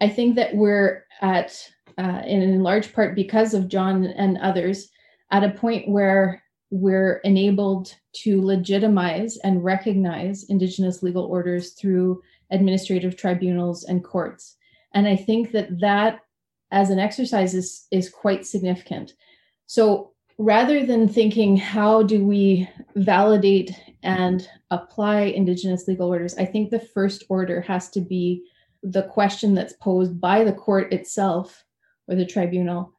I 0.00 0.08
think 0.08 0.36
that 0.36 0.54
we're 0.54 1.06
at, 1.20 1.70
uh, 1.98 2.22
in 2.26 2.62
large 2.62 2.92
part 2.92 3.14
because 3.14 3.54
of 3.54 3.68
John 3.68 4.04
and 4.04 4.38
others, 4.38 4.90
at 5.30 5.44
a 5.44 5.50
point 5.50 5.88
where 5.88 6.42
we're 6.70 7.18
enabled 7.18 7.94
to 8.14 8.42
legitimize 8.42 9.36
and 9.38 9.62
recognize 9.62 10.44
Indigenous 10.44 11.02
legal 11.02 11.24
orders 11.24 11.72
through 11.72 12.22
administrative 12.50 13.16
tribunals 13.16 13.84
and 13.84 14.02
courts. 14.02 14.56
And 14.94 15.06
I 15.06 15.16
think 15.16 15.52
that 15.52 15.80
that 15.80 16.20
as 16.70 16.90
an 16.90 16.98
exercise 16.98 17.54
is, 17.54 17.86
is 17.90 18.08
quite 18.08 18.46
significant. 18.46 19.12
So 19.66 20.12
rather 20.38 20.84
than 20.86 21.08
thinking, 21.08 21.56
how 21.56 22.02
do 22.02 22.24
we 22.24 22.68
validate 22.96 23.78
and 24.02 24.48
apply 24.70 25.20
Indigenous 25.22 25.86
legal 25.86 26.08
orders, 26.08 26.36
I 26.36 26.46
think 26.46 26.70
the 26.70 26.80
first 26.80 27.24
order 27.28 27.60
has 27.60 27.90
to 27.90 28.00
be 28.00 28.44
the 28.82 29.04
question 29.04 29.54
that's 29.54 29.74
posed 29.74 30.20
by 30.20 30.42
the 30.42 30.52
court 30.52 30.92
itself 30.92 31.64
the 32.16 32.26
tribunal 32.26 32.92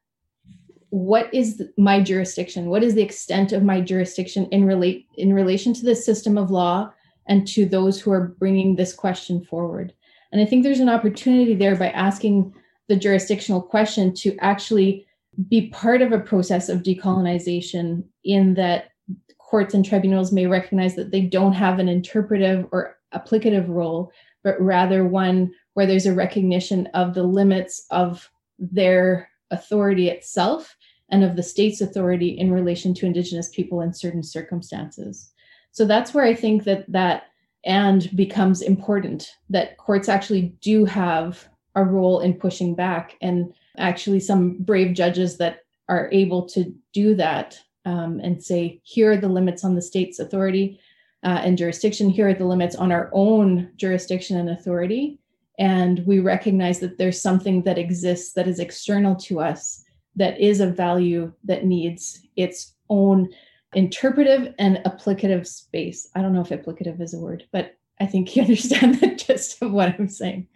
what 0.94 1.34
is 1.34 1.60
my 1.76 2.00
jurisdiction? 2.00 2.68
What 2.68 2.84
is 2.84 2.94
the 2.94 3.02
extent 3.02 3.52
of 3.52 3.64
my 3.64 3.82
jurisdiction 3.82 4.46
in 4.52 4.64
relate 4.64 5.08
in 5.18 5.34
relation 5.34 5.74
to 5.74 5.84
the 5.84 5.96
system 5.96 6.38
of 6.38 6.52
law 6.52 6.94
and 7.26 7.48
to 7.48 7.66
those 7.66 8.00
who 8.00 8.12
are 8.12 8.28
bringing 8.38 8.76
this 8.76 8.94
question 8.94 9.44
forward? 9.44 9.92
And 10.32 10.40
i 10.40 10.46
think 10.46 10.64
there's 10.64 10.80
an 10.80 10.90
opportunity 10.90 11.56
there 11.56 11.76
by 11.76 11.90
asking 11.90 12.54
the 12.90 12.96
jurisdictional 12.96 13.60
question 13.60 14.14
to 14.18 14.38
actually 14.38 15.08
be 15.50 15.70
part 15.70 16.04
of 16.04 16.12
a 16.12 16.20
process 16.20 16.70
of 16.70 16.84
decolonization 16.84 18.04
in 18.24 18.54
that 18.54 18.92
courts 19.40 19.74
and 19.74 19.84
tribunals 19.84 20.32
may 20.32 20.46
recognize 20.46 20.94
that 20.96 21.10
they 21.10 21.22
don't 21.22 21.54
have 21.54 21.80
an 21.80 21.90
interpretive 21.90 22.68
or 22.72 22.98
applicative 23.16 23.68
role 23.68 24.12
but 24.44 24.62
rather 24.62 25.08
one 25.08 25.52
where 25.74 25.88
there's 25.88 26.06
a 26.06 26.14
recognition 26.14 26.86
of 26.94 27.16
the 27.16 27.24
limits 27.24 27.86
of 27.90 28.30
their 28.72 29.30
authority 29.52 30.10
itself 30.10 30.76
and 31.10 31.24
of 31.24 31.36
the 31.36 31.44
state's 31.44 31.82
authority 31.82 32.30
in 32.30 32.52
relation 32.52 32.94
to 32.96 33.06
Indigenous 33.06 33.50
people 33.50 33.82
in 33.82 33.94
certain 33.94 34.24
circumstances. 34.24 35.32
So 35.72 35.86
that's 35.86 36.14
where 36.14 36.26
I 36.26 36.34
think 36.34 36.64
that 36.64 36.92
that 36.92 37.24
and 37.66 38.14
becomes 38.16 38.62
important 38.62 39.36
that 39.50 39.78
courts 39.78 40.10
actually 40.10 40.54
do 40.62 40.86
have 40.86 41.48
a 41.76 41.84
role 41.84 42.20
in 42.20 42.34
pushing 42.34 42.76
back 42.76 43.16
and 43.22 43.54
actually 43.78 44.20
some 44.20 44.58
brave 44.60 44.94
judges 44.94 45.38
that 45.38 45.60
are 45.90 46.10
able 46.12 46.46
to 46.48 46.74
do 46.94 47.16
that 47.16 47.58
um, 47.86 48.20
and 48.24 48.44
say 48.44 48.82
here 48.84 49.12
are 49.12 49.18
the 49.18 49.28
limits 49.28 49.64
on 49.64 49.76
the 49.76 49.82
state's 49.82 50.20
authority 50.20 50.80
uh, 51.24 51.42
and 51.44 51.58
jurisdiction 51.58 52.10
here 52.10 52.30
are 52.30 52.34
the 52.34 52.46
limits 52.46 52.76
on 52.76 52.92
our 52.92 53.10
own 53.14 53.72
jurisdiction 53.78 54.38
and 54.38 54.50
authority 54.50 55.20
and 55.60 56.04
we 56.06 56.20
recognize 56.20 56.80
that 56.80 56.98
there's 56.98 57.22
something 57.22 57.64
that 57.64 57.78
exists 57.78 58.34
that 58.34 58.48
is 58.48 58.60
external 58.60 59.16
to 59.16 59.40
us 59.40 59.84
that 60.16 60.40
is 60.40 60.60
a 60.60 60.68
value 60.68 61.32
that 61.44 61.66
needs 61.66 62.22
its 62.36 62.76
own 62.90 63.30
interpretive 63.74 64.54
and 64.60 64.78
applicative 64.86 65.48
space. 65.48 66.10
I 66.16 66.22
don't 66.22 66.34
know 66.34 66.42
if 66.42 66.50
applicative 66.50 67.02
is 67.02 67.14
a 67.14 67.20
word, 67.20 67.46
but 67.52 67.76
I 68.00 68.06
think 68.06 68.36
you 68.36 68.42
understand 68.48 69.00
the 69.00 69.16
gist 69.16 69.62
of 69.62 69.72
what 69.72 69.90
I'm 69.90 70.08
saying. 70.08 70.48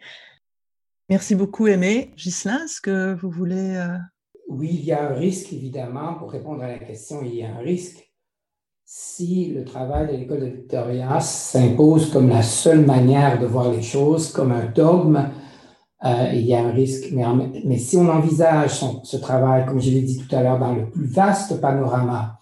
Merci 1.10 1.36
beaucoup, 1.36 1.68
Aimé. 1.68 2.14
Ghislain, 2.18 2.66
est-ce 2.66 2.82
que 2.82 3.14
vous 3.14 3.32
voulez... 3.32 3.78
Euh... 3.78 3.98
Oui, 4.50 4.70
il 4.72 4.86
y 4.86 4.92
a 4.92 5.10
un 5.10 5.14
risque, 5.14 5.54
évidemment, 5.54 6.16
pour 6.16 6.32
répondre 6.32 6.64
à 6.64 6.68
la 6.68 6.80
question, 6.80 7.22
il 7.24 7.36
y 7.36 7.44
a 7.44 7.56
un 7.56 7.60
risque. 7.60 8.07
Si 8.90 9.52
le 9.54 9.66
travail 9.66 10.08
de 10.08 10.14
l'école 10.14 10.40
de 10.40 10.46
Victoria 10.46 11.20
s'impose 11.20 12.10
comme 12.10 12.30
la 12.30 12.42
seule 12.42 12.86
manière 12.86 13.38
de 13.38 13.46
voir 13.46 13.70
les 13.70 13.82
choses, 13.82 14.32
comme 14.32 14.54
un 14.54 14.66
dogme, 14.68 15.30
euh, 16.06 16.32
il 16.34 16.46
y 16.46 16.56
a 16.56 16.64
un 16.64 16.72
risque. 16.72 17.12
Mais, 17.12 17.78
si 17.80 17.98
on 17.98 18.08
envisage 18.08 18.82
ce 19.04 19.18
travail, 19.18 19.66
comme 19.66 19.82
je 19.82 19.90
l'ai 19.90 20.04
dit 20.04 20.18
tout 20.18 20.34
à 20.34 20.42
l'heure, 20.42 20.58
dans 20.58 20.74
le 20.74 20.90
plus 20.90 21.06
vaste 21.06 21.60
panorama 21.60 22.40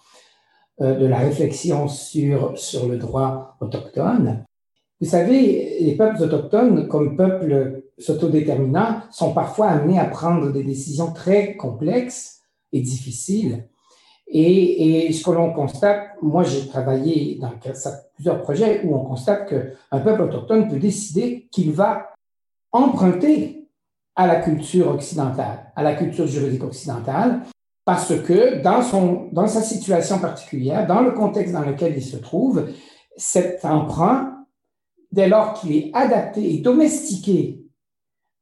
euh, 0.80 0.96
de 0.96 1.06
la 1.06 1.18
réflexion 1.18 1.88
sur, 1.88 2.56
sur 2.56 2.86
le 2.88 2.96
droit 2.96 3.56
autochtone, 3.60 4.44
vous 5.00 5.08
savez, 5.08 5.78
les 5.80 5.96
peuples 5.96 6.22
autochtones, 6.22 6.86
comme 6.86 7.16
peuples 7.16 7.82
s'autodéterminant, 7.98 9.00
sont 9.10 9.34
parfois 9.34 9.70
amenés 9.70 9.98
à 9.98 10.04
prendre 10.04 10.52
des 10.52 10.62
décisions 10.62 11.12
très 11.12 11.56
complexes 11.56 12.42
et 12.72 12.80
difficiles. 12.80 13.66
Et, 14.28 15.12
ce 15.12 15.22
que 15.24 15.30
l'on 15.30 15.52
constate, 15.52 16.16
moi 16.20 16.42
j'ai 16.42 16.66
travaillé 16.66 17.38
dans 17.40 17.52
plusieurs 18.14 18.42
projets 18.42 18.82
où 18.84 18.96
on 18.96 19.04
constate 19.04 19.48
qu'un 19.48 20.00
peuple 20.00 20.22
autochtone 20.22 20.68
peut 20.68 20.78
décider 20.78 21.48
qu'il 21.52 21.72
va 21.72 22.12
emprunté 22.72 23.68
à 24.16 24.26
la 24.26 24.36
culture 24.36 24.88
occidentale, 24.88 25.70
à 25.76 25.82
la 25.82 25.94
culture 25.94 26.26
juridique 26.26 26.64
occidentale, 26.64 27.42
parce 27.84 28.18
que 28.22 28.60
dans, 28.62 28.82
son, 28.82 29.28
dans 29.32 29.46
sa 29.46 29.62
situation 29.62 30.18
particulière, 30.18 30.86
dans 30.86 31.02
le 31.02 31.12
contexte 31.12 31.52
dans 31.52 31.64
lequel 31.64 31.94
il 31.96 32.02
se 32.02 32.16
trouve, 32.16 32.68
cet 33.16 33.64
emprunt, 33.64 34.44
dès 35.12 35.28
lors 35.28 35.54
qu'il 35.54 35.72
est 35.76 35.90
adapté 35.94 36.54
et 36.54 36.58
domestiqué 36.58 37.62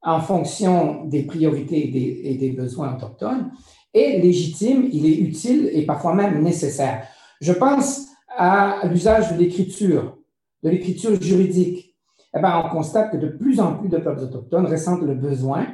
en 0.02 0.20
fonction 0.20 1.04
des 1.04 1.24
priorités 1.24 2.30
et 2.30 2.34
des 2.36 2.50
besoins 2.50 2.96
autochtones, 2.96 3.50
est 3.94 4.18
légitime, 4.18 4.88
il 4.92 5.06
est 5.06 5.16
utile 5.16 5.70
et 5.72 5.86
parfois 5.86 6.14
même 6.14 6.42
nécessaire. 6.42 7.06
Je 7.40 7.52
pense 7.52 8.08
à 8.36 8.80
l'usage 8.90 9.32
de 9.32 9.38
l'écriture, 9.38 10.18
de 10.62 10.70
l'écriture 10.70 11.20
juridique, 11.20 11.94
eh 12.36 12.40
ben, 12.40 12.62
on 12.64 12.68
constate 12.68 13.12
que 13.12 13.16
de 13.16 13.28
plus 13.28 13.60
en 13.60 13.74
plus 13.76 13.88
de 13.88 13.98
peuples 13.98 14.22
autochtones 14.22 14.66
ressentent 14.66 15.02
le 15.02 15.14
besoin 15.14 15.66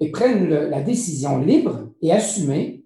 et 0.00 0.10
prennent 0.10 0.48
la 0.48 0.82
décision 0.82 1.38
libre 1.38 1.90
et 2.02 2.12
assumée 2.12 2.84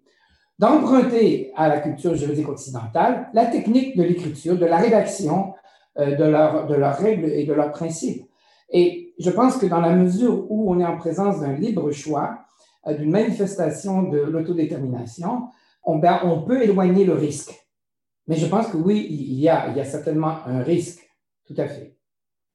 d'emprunter 0.59 1.53
à 1.57 1.69
la 1.69 1.81
culture 1.81 2.15
juridique 2.15 2.49
occidentale 2.49 3.29
la 3.33 3.47
technique 3.47 3.97
de 3.97 4.03
l'écriture, 4.03 4.59
de 4.59 4.67
la 4.67 4.77
rédaction 4.77 5.55
euh, 5.99 6.13
de, 6.13 6.69
de 6.69 6.75
leurs 6.75 6.99
règles 6.99 7.27
et 7.27 7.45
de 7.45 7.53
leurs 7.53 7.73
principes. 7.73 8.25
Et 8.71 9.15
je 9.19 9.31
pense 9.31 9.57
que 9.57 9.67
dans 9.67 9.81
la 9.81 9.95
mesure 9.95 10.47
où 10.51 10.73
on 10.73 10.79
est 10.81 10.85
en 10.85 10.97
présence 10.97 11.41
d'un 11.41 11.55
libre 11.55 11.91
choix, 11.91 12.41
d'une 12.87 13.11
manifestation 13.11 14.05
de 14.05 14.19
l'autodétermination, 14.19 15.49
on, 15.85 15.99
ben, 15.99 16.21
on 16.25 16.43
peut 16.43 16.63
éloigner 16.63 17.05
le 17.05 17.15
risque. 17.15 17.53
Mais 18.27 18.37
je 18.37 18.47
pense 18.47 18.69
que 18.69 18.77
oui, 18.77 19.07
il 19.11 19.41
y 19.41 19.49
a, 19.49 19.69
il 19.69 19.77
y 19.77 19.81
a 19.81 19.85
certainement 19.85 20.47
un 20.47 20.63
risque, 20.63 21.01
tout 21.47 21.55
à 21.57 21.67
fait. 21.67 21.95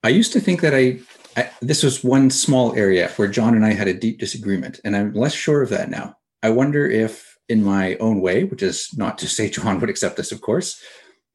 I 0.05 0.09
used 0.09 0.33
to 0.33 0.39
think 0.39 0.62
that 0.62 0.73
I, 0.73 0.99
I, 1.38 1.49
this 1.62 1.81
was 1.81 2.03
one 2.03 2.29
small 2.29 2.75
area 2.75 3.09
where 3.15 3.29
John 3.29 3.55
and 3.55 3.65
I 3.65 3.73
had 3.73 3.88
a 3.88 3.93
deep 3.93 4.19
disagreement, 4.19 4.79
and 4.83 4.95
I'm 4.95 5.13
less 5.13 5.33
sure 5.33 5.63
of 5.63 5.69
that 5.69 5.89
now. 5.89 6.17
I 6.43 6.49
wonder 6.49 6.86
if, 6.86 7.38
in 7.47 7.63
my 7.63 7.95
own 7.95 8.19
way, 8.19 8.43
which 8.43 8.62
is 8.62 8.89
not 8.97 9.17
to 9.19 9.27
say 9.27 9.49
John 9.57 9.79
would 9.79 9.89
accept 9.89 10.17
this, 10.17 10.31
of 10.31 10.41
course, 10.41 10.79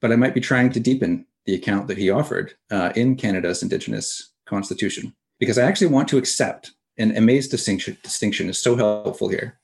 but 0.01 0.13
I 0.13 0.17
might 0.17 0.35
be 0.35 0.41
trying 0.41 0.71
to 0.73 0.81
deepen 0.81 1.27
the 1.47 1.55
account 1.55 1.89
that 1.89 1.99
he 1.99 2.11
offered 2.11 2.55
uh, 2.71 2.93
in 2.95 3.17
Canada's 3.17 3.63
Indigenous 3.63 4.35
Constitution, 4.47 5.17
because 5.41 5.59
I 5.59 5.63
actually 5.63 5.89
want 5.89 6.09
to 6.09 6.19
accept, 6.19 6.73
and 6.99 7.13
Aimé's 7.13 7.49
distinction, 7.49 7.97
distinction 8.03 8.49
is 8.49 8.61
so 8.61 8.77
helpful 8.77 9.29
here. 9.29 9.59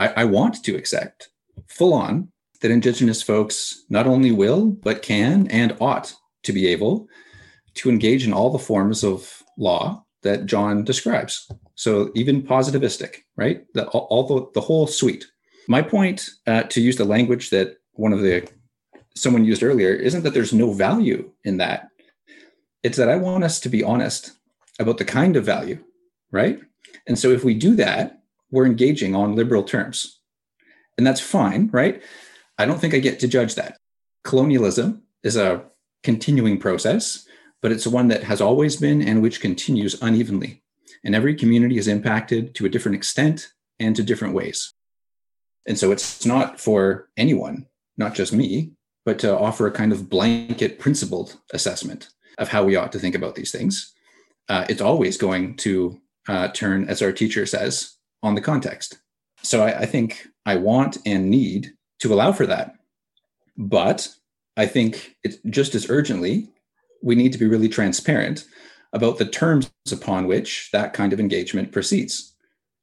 I, 0.00 0.08
I 0.08 0.24
want 0.24 0.62
to 0.64 0.76
accept 0.76 1.28
full 1.68 1.94
on 1.94 2.32
that 2.60 2.70
Indigenous 2.70 3.22
folks 3.22 3.84
not 3.88 4.06
only 4.06 4.32
will, 4.32 4.66
but 4.70 5.02
can 5.02 5.46
and 5.48 5.76
ought 5.80 6.14
to 6.42 6.52
be 6.52 6.66
able 6.66 7.08
to 7.74 7.90
engage 7.90 8.26
in 8.26 8.32
all 8.32 8.50
the 8.50 8.58
forms 8.58 9.04
of 9.04 9.42
law 9.58 10.04
that 10.22 10.46
John 10.46 10.84
describes. 10.84 11.50
So 11.74 12.10
even 12.14 12.42
positivistic, 12.42 13.18
right? 13.36 13.64
The, 13.74 13.86
all 13.86 14.26
the, 14.26 14.46
the 14.54 14.60
whole 14.60 14.86
suite. 14.86 15.26
My 15.68 15.82
point, 15.82 16.28
uh, 16.46 16.62
to 16.64 16.80
use 16.80 16.96
the 16.96 17.04
language 17.04 17.50
that 17.50 17.76
one 17.92 18.12
of 18.12 18.20
the 18.20 18.48
someone 19.14 19.44
used 19.44 19.62
earlier, 19.62 19.94
isn't 19.94 20.22
that 20.24 20.34
there's 20.34 20.52
no 20.52 20.72
value 20.72 21.32
in 21.44 21.56
that. 21.56 21.88
It's 22.82 22.98
that 22.98 23.08
I 23.08 23.16
want 23.16 23.44
us 23.44 23.58
to 23.60 23.68
be 23.68 23.82
honest 23.82 24.32
about 24.78 24.98
the 24.98 25.04
kind 25.04 25.36
of 25.36 25.44
value, 25.44 25.82
right? 26.30 26.60
And 27.06 27.18
so 27.18 27.30
if 27.30 27.44
we 27.44 27.54
do 27.54 27.76
that, 27.76 28.22
we're 28.50 28.66
engaging 28.66 29.14
on 29.14 29.34
liberal 29.34 29.62
terms. 29.62 30.20
And 30.98 31.06
that's 31.06 31.20
fine, 31.20 31.68
right? 31.72 32.02
I 32.58 32.64
don't 32.64 32.80
think 32.80 32.94
I 32.94 32.98
get 32.98 33.20
to 33.20 33.28
judge 33.28 33.54
that. 33.56 33.76
Colonialism 34.24 35.02
is 35.22 35.36
a 35.36 35.64
continuing 36.02 36.58
process 36.58 37.26
but 37.62 37.72
it's 37.72 37.86
one 37.86 38.06
that 38.08 38.22
has 38.22 38.40
always 38.40 38.76
been 38.76 39.02
and 39.02 39.20
which 39.20 39.40
continues 39.40 40.00
unevenly. 40.00 40.62
And 41.04 41.14
every 41.14 41.34
community 41.34 41.78
is 41.78 41.88
impacted 41.88 42.54
to 42.54 42.66
a 42.66 42.68
different 42.68 42.96
extent 42.96 43.52
and 43.80 43.94
to 43.96 44.02
different 44.02 44.34
ways. 44.34 44.72
And 45.66 45.78
so 45.78 45.90
it's 45.90 46.24
not 46.24 46.60
for 46.60 47.08
anyone, 47.16 47.66
not 47.96 48.14
just 48.14 48.32
me, 48.32 48.72
but 49.04 49.18
to 49.20 49.36
offer 49.36 49.66
a 49.66 49.72
kind 49.72 49.92
of 49.92 50.08
blanket 50.08 50.78
principled 50.78 51.38
assessment 51.52 52.08
of 52.38 52.48
how 52.48 52.64
we 52.64 52.76
ought 52.76 52.92
to 52.92 52.98
think 52.98 53.14
about 53.14 53.34
these 53.34 53.50
things. 53.50 53.94
Uh, 54.48 54.64
it's 54.68 54.80
always 54.80 55.16
going 55.16 55.56
to 55.56 56.00
uh, 56.28 56.48
turn, 56.48 56.88
as 56.88 57.02
our 57.02 57.12
teacher 57.12 57.46
says, 57.46 57.96
on 58.22 58.34
the 58.34 58.40
context. 58.40 58.98
So 59.42 59.62
I, 59.62 59.80
I 59.80 59.86
think 59.86 60.26
I 60.44 60.56
want 60.56 60.98
and 61.06 61.30
need 61.30 61.72
to 62.00 62.12
allow 62.12 62.32
for 62.32 62.46
that. 62.46 62.74
But 63.56 64.08
I 64.56 64.66
think 64.66 65.16
it's 65.22 65.38
just 65.48 65.74
as 65.74 65.90
urgently, 65.90 66.48
we 67.02 67.14
need 67.14 67.32
to 67.32 67.38
be 67.38 67.46
really 67.46 67.68
transparent 67.68 68.46
about 68.92 69.18
the 69.18 69.26
terms 69.26 69.70
upon 69.92 70.26
which 70.26 70.70
that 70.72 70.92
kind 70.92 71.12
of 71.12 71.20
engagement 71.20 71.72
proceeds. 71.72 72.34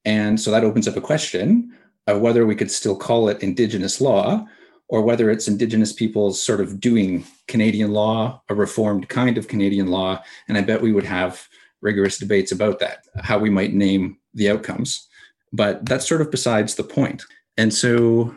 And 0.06 0.39
so 0.39 0.51
that 0.51 0.63
opens 0.63 0.88
up 0.88 0.97
a 0.97 1.01
question 1.01 1.75
of 2.08 2.21
whether 2.21 2.45
we 2.45 2.56
could 2.56 2.71
still 2.71 2.95
call 2.95 3.29
it 3.29 3.41
Indigenous 3.41 4.01
law 4.01 4.45
or 4.89 5.01
whether 5.01 5.32
it's 5.32 5.47
Indigenous 5.47 5.93
peoples 5.93 6.41
sort 6.41 6.62
of 6.62 6.79
doing 6.79 7.25
Canadian 7.47 7.91
law, 7.91 8.41
a 8.49 8.56
reformed 8.56 9.10
kind 9.10 9.38
of 9.38 9.47
Canadian 9.47 9.88
law. 9.88 10.21
And 10.47 10.58
I 10.58 10.62
bet 10.62 10.82
we 10.82 10.91
would 10.91 11.06
have 11.06 11.47
rigorous 11.83 12.17
debates 12.17 12.51
about 12.51 12.79
that, 12.79 13.05
how 13.21 13.37
we 13.37 13.49
might 13.49 13.73
name 13.73 14.17
the 14.33 14.49
outcomes. 14.49 15.07
But 15.51 15.85
that's 15.85 16.07
sort 16.07 16.21
of 16.21 16.31
besides 16.31 16.75
the 16.75 16.83
point. 16.83 17.25
And 17.57 17.71
so 17.71 18.33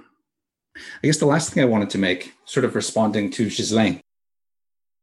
I 0.77 1.07
guess 1.07 1.19
the 1.19 1.27
last 1.27 1.53
thing 1.53 1.63
I 1.63 1.67
wanted 1.67 1.91
to 1.91 1.99
make, 1.99 2.35
sort 2.45 2.65
of 2.65 2.75
responding 2.75 3.31
to 3.31 3.49
Ghislain, 3.49 4.01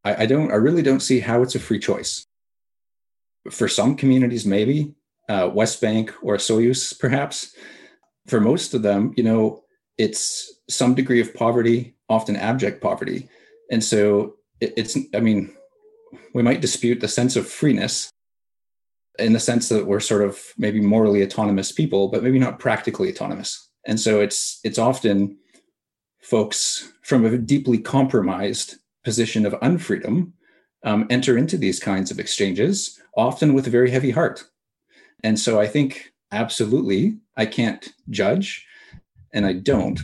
I, 0.03 0.23
I 0.23 0.25
don't, 0.27 0.51
I 0.51 0.55
really 0.55 0.83
don't 0.83 0.99
see 0.99 1.19
how 1.19 1.41
it's 1.41 1.55
a 1.55 1.59
free 1.59 1.79
choice. 1.79 2.25
For 3.49 3.67
some 3.67 3.95
communities, 3.95 4.45
maybe 4.45 4.93
uh, 5.27 5.49
Westbank 5.49 6.13
or 6.21 6.37
Soyuz, 6.37 6.97
perhaps. 6.99 7.55
For 8.27 8.39
most 8.39 8.73
of 8.73 8.83
them, 8.83 9.13
you 9.17 9.23
know, 9.23 9.63
it's 9.97 10.61
some 10.69 10.95
degree 10.95 11.21
of 11.21 11.33
poverty, 11.33 11.95
often 12.07 12.35
abject 12.35 12.81
poverty. 12.81 13.29
And 13.71 13.83
so 13.83 14.35
it, 14.61 14.73
it's, 14.77 14.97
I 15.13 15.19
mean, 15.19 15.53
we 16.33 16.43
might 16.43 16.61
dispute 16.61 16.99
the 16.99 17.07
sense 17.07 17.35
of 17.35 17.49
freeness 17.49 18.11
in 19.19 19.33
the 19.33 19.39
sense 19.39 19.69
that 19.69 19.85
we're 19.85 19.99
sort 19.99 20.23
of 20.23 20.39
maybe 20.57 20.81
morally 20.81 21.23
autonomous 21.23 21.71
people, 21.71 22.07
but 22.07 22.23
maybe 22.23 22.39
not 22.39 22.59
practically 22.59 23.11
autonomous. 23.11 23.69
And 23.85 23.99
so 23.99 24.21
it's 24.21 24.59
it's 24.63 24.79
often 24.79 25.37
folks 26.21 26.91
from 27.01 27.25
a 27.25 27.37
deeply 27.37 27.77
compromised 27.77 28.75
position 29.03 29.45
of 29.45 29.53
unfreedom 29.61 30.31
um, 30.83 31.05
enter 31.09 31.37
into 31.37 31.57
these 31.57 31.79
kinds 31.79 32.11
of 32.11 32.19
exchanges, 32.19 32.99
often 33.15 33.53
with 33.53 33.67
a 33.67 33.69
very 33.69 33.91
heavy 33.91 34.11
heart. 34.11 34.43
And 35.23 35.39
so 35.39 35.59
I 35.59 35.67
think 35.67 36.11
absolutely 36.31 37.17
I 37.37 37.45
can't 37.45 37.89
judge, 38.09 38.65
and 39.33 39.45
I 39.45 39.53
don't. 39.53 39.99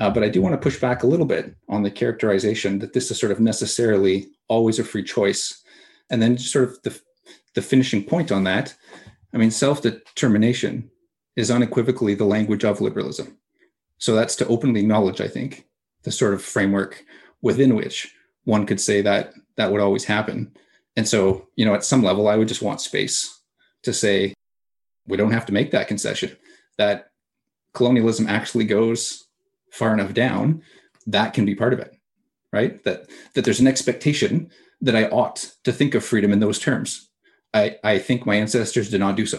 Uh, 0.00 0.10
but 0.10 0.22
I 0.22 0.28
do 0.28 0.40
want 0.40 0.52
to 0.52 0.60
push 0.60 0.80
back 0.80 1.02
a 1.02 1.06
little 1.06 1.26
bit 1.26 1.54
on 1.68 1.82
the 1.82 1.90
characterization 1.90 2.78
that 2.78 2.92
this 2.92 3.10
is 3.10 3.18
sort 3.18 3.32
of 3.32 3.40
necessarily 3.40 4.26
always 4.48 4.78
a 4.78 4.84
free 4.84 5.02
choice. 5.02 5.62
And 6.10 6.22
then 6.22 6.38
sort 6.38 6.68
of 6.68 6.82
the, 6.82 7.00
the 7.58 7.62
finishing 7.62 8.04
point 8.04 8.30
on 8.30 8.44
that 8.44 8.76
I 9.32 9.36
mean, 9.36 9.50
self 9.50 9.82
determination 9.82 10.90
is 11.36 11.50
unequivocally 11.50 12.14
the 12.14 12.24
language 12.24 12.64
of 12.64 12.80
liberalism. 12.80 13.38
So 13.98 14.14
that's 14.14 14.36
to 14.36 14.46
openly 14.46 14.80
acknowledge, 14.80 15.20
I 15.20 15.28
think, 15.28 15.66
the 16.04 16.12
sort 16.12 16.34
of 16.34 16.42
framework 16.42 17.04
within 17.42 17.74
which 17.74 18.14
one 18.44 18.66
could 18.66 18.80
say 18.80 19.02
that 19.02 19.34
that 19.56 19.70
would 19.70 19.80
always 19.80 20.04
happen. 20.04 20.52
And 20.96 21.06
so, 21.06 21.48
you 21.56 21.64
know, 21.64 21.74
at 21.74 21.84
some 21.84 22.02
level, 22.02 22.28
I 22.28 22.36
would 22.36 22.48
just 22.48 22.62
want 22.62 22.80
space 22.80 23.42
to 23.82 23.92
say, 23.92 24.34
we 25.06 25.16
don't 25.16 25.32
have 25.32 25.46
to 25.46 25.52
make 25.52 25.70
that 25.70 25.88
concession, 25.88 26.36
that 26.76 27.10
colonialism 27.72 28.26
actually 28.26 28.64
goes 28.64 29.26
far 29.70 29.92
enough 29.92 30.14
down, 30.14 30.62
that 31.06 31.34
can 31.34 31.44
be 31.44 31.54
part 31.54 31.72
of 31.72 31.78
it, 31.78 31.94
right? 32.52 32.82
That, 32.84 33.08
that 33.34 33.44
there's 33.44 33.60
an 33.60 33.66
expectation 33.66 34.50
that 34.80 34.96
I 34.96 35.04
ought 35.08 35.52
to 35.64 35.72
think 35.72 35.94
of 35.94 36.04
freedom 36.04 36.32
in 36.32 36.40
those 36.40 36.58
terms. 36.58 37.07
I, 37.54 37.76
I 37.82 37.98
think 37.98 38.26
my 38.26 38.40
ancestors 38.40 38.90
did 38.90 39.00
not 39.00 39.14
do 39.14 39.26
so. 39.26 39.38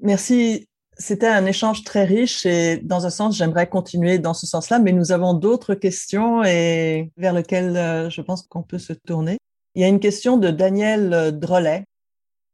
Merci. 0.00 0.68
C'était 0.98 1.26
un 1.26 1.46
échange 1.46 1.84
très 1.84 2.04
riche 2.04 2.44
et 2.44 2.76
dans 2.76 3.06
un 3.06 3.10
sens, 3.10 3.36
j'aimerais 3.36 3.68
continuer 3.68 4.18
dans 4.18 4.34
ce 4.34 4.46
sens-là, 4.46 4.78
mais 4.78 4.92
nous 4.92 5.10
avons 5.10 5.32
d'autres 5.32 5.74
questions 5.74 6.44
et 6.44 7.10
vers 7.16 7.32
lesquelles 7.32 7.76
euh, 7.76 8.10
je 8.10 8.20
pense 8.20 8.42
qu'on 8.42 8.62
peut 8.62 8.78
se 8.78 8.92
tourner. 8.92 9.38
Il 9.74 9.80
y 9.80 9.84
a 9.84 9.88
une 9.88 10.00
question 10.00 10.36
de 10.36 10.50
Daniel 10.50 11.12
euh, 11.14 11.30
Drolet. 11.30 11.86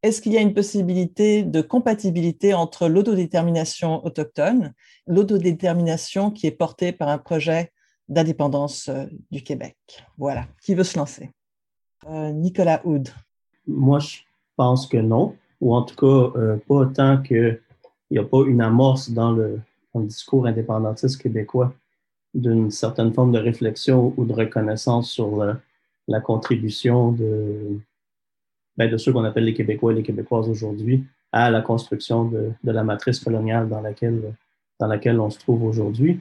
Est-ce 0.05 0.23
qu'il 0.23 0.33
y 0.33 0.39
a 0.39 0.41
une 0.41 0.55
possibilité 0.55 1.43
de 1.43 1.61
compatibilité 1.61 2.55
entre 2.55 2.89
l'autodétermination 2.89 4.05
autochtone, 4.07 4.73
l'autodétermination 5.09 6.31
qui 6.31 6.47
est 6.47 6.53
portée 6.53 6.93
par 6.93 7.09
un 7.09 7.19
projet 7.19 7.73
d'indépendance 8.09 8.89
euh, 8.89 9.07
du 9.33 9.43
Québec? 9.43 9.77
Voilà. 10.17 10.47
Qui 10.63 10.77
veut 10.77 10.85
se 10.85 10.97
lancer? 10.97 11.31
Nicolas 12.09 12.81
Houd. 12.85 13.09
Moi, 13.67 13.99
je 13.99 14.19
pense 14.59 14.87
que 14.87 14.99
non, 14.99 15.37
ou 15.63 15.75
en 15.75 15.83
tout 15.83 15.97
cas, 15.97 16.59
pas 16.69 16.75
autant 16.75 17.23
que 17.23 17.59
il 18.11 18.15
n'y 18.15 18.19
a 18.19 18.25
pas 18.25 18.43
une 18.47 18.61
amorce 18.61 19.11
dans 19.11 19.33
le, 19.33 19.61
discours 19.95 20.47
indépendantiste 20.47 21.21
québécois 21.21 21.75
d'une 22.33 22.71
certaine 22.71 23.13
forme 23.13 23.33
de 23.33 23.39
réflexion 23.41 24.15
ou 24.17 24.25
de 24.25 24.33
reconnaissance 24.33 25.11
sur 25.11 25.45
la, 26.07 26.21
contribution 26.21 27.11
de, 27.11 27.81
ben, 28.77 28.89
de 28.89 28.97
ceux 28.97 29.13
qu'on 29.13 29.25
appelle 29.25 29.45
les 29.45 29.55
Québécois 29.55 29.91
et 29.91 29.97
les 29.97 30.05
Québécoises 30.05 30.49
aujourd'hui 30.49 31.05
à 31.33 31.51
la 31.51 31.63
construction 31.63 32.27
de, 32.27 32.53
la 32.63 32.85
matrice 32.85 33.19
coloniale 33.19 33.69
dans 33.69 33.81
laquelle, 33.81 34.35
dans 34.79 34.87
laquelle 34.87 35.19
on 35.19 35.31
se 35.31 35.41
trouve 35.41 35.65
aujourd'hui. 35.65 36.21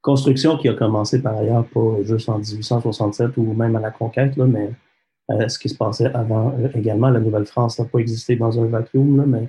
Construction 0.00 0.56
qui 0.56 0.70
a 0.70 0.74
commencé 0.74 1.20
par 1.20 1.36
ailleurs 1.36 1.66
pas 1.66 2.02
juste 2.04 2.30
en 2.30 2.38
1867 2.38 3.36
ou 3.36 3.52
même 3.52 3.76
à 3.76 3.80
la 3.80 3.90
conquête, 3.90 4.38
là, 4.38 4.46
mais 4.46 4.70
euh, 5.30 5.48
ce 5.48 5.58
qui 5.58 5.68
se 5.68 5.76
passait 5.76 6.12
avant 6.14 6.54
euh, 6.58 6.68
également. 6.74 7.10
La 7.10 7.20
Nouvelle-France 7.20 7.78
n'a 7.78 7.84
pas 7.84 7.98
existé 7.98 8.36
dans 8.36 8.58
un 8.60 8.66
vacuum, 8.66 9.16
là, 9.18 9.24
mais 9.26 9.48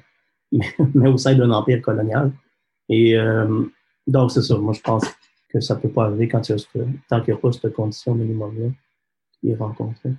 mais, 0.96 1.10
au 1.10 1.18
sein 1.18 1.36
d'un 1.36 1.52
empire 1.52 1.82
colonial. 1.82 2.32
Et 2.90 3.16
euh, 3.16 3.66
donc, 4.08 4.32
c'est 4.32 4.42
ça. 4.42 4.58
Moi, 4.58 4.74
je 4.74 4.82
pense 4.82 5.06
que 5.50 5.60
ça 5.60 5.76
ne 5.76 5.80
peut 5.80 5.90
pas 5.90 6.06
arriver 6.06 6.28
quand 6.28 6.48
il 6.50 6.56
y 6.56 6.56
a 6.56 6.84
tant 7.10 7.22
qu'il 7.22 7.34
n'y 7.34 7.40
a 7.40 7.42
pas 7.42 7.52
cette 7.52 7.74
condition 7.74 8.16
minimum-là 8.16 8.70
qui 9.40 9.52
est 9.52 9.56
rencontrée. 9.56 10.12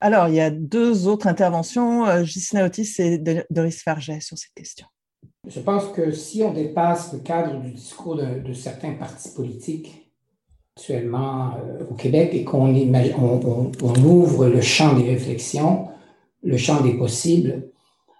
Alors, 0.00 0.28
il 0.28 0.34
y 0.34 0.40
a 0.40 0.50
deux 0.50 1.08
autres 1.08 1.26
interventions, 1.26 2.24
Gisela 2.24 2.66
Otis 2.66 2.94
et 2.98 3.18
Doris 3.50 3.82
Farget, 3.82 4.20
sur 4.20 4.38
cette 4.38 4.54
question. 4.54 4.86
Je 5.46 5.60
pense 5.60 5.88
que 5.88 6.10
si 6.12 6.42
on 6.42 6.52
dépasse 6.52 7.12
le 7.12 7.20
cadre 7.20 7.60
du 7.60 7.72
discours 7.72 8.16
de, 8.16 8.52
certains 8.52 8.92
partis 8.94 9.34
politiques 9.34 9.99
actuellement 10.76 11.52
euh, 11.56 11.84
au 11.90 11.94
Québec 11.94 12.30
et 12.32 12.44
qu'on 12.44 12.74
on, 12.74 13.72
on, 13.82 13.94
ouvre 14.04 14.46
le 14.46 14.60
champ 14.60 14.94
des 14.94 15.08
réflexions, 15.08 15.88
le 16.42 16.56
champ 16.56 16.80
des 16.80 16.94
possibles, 16.94 17.68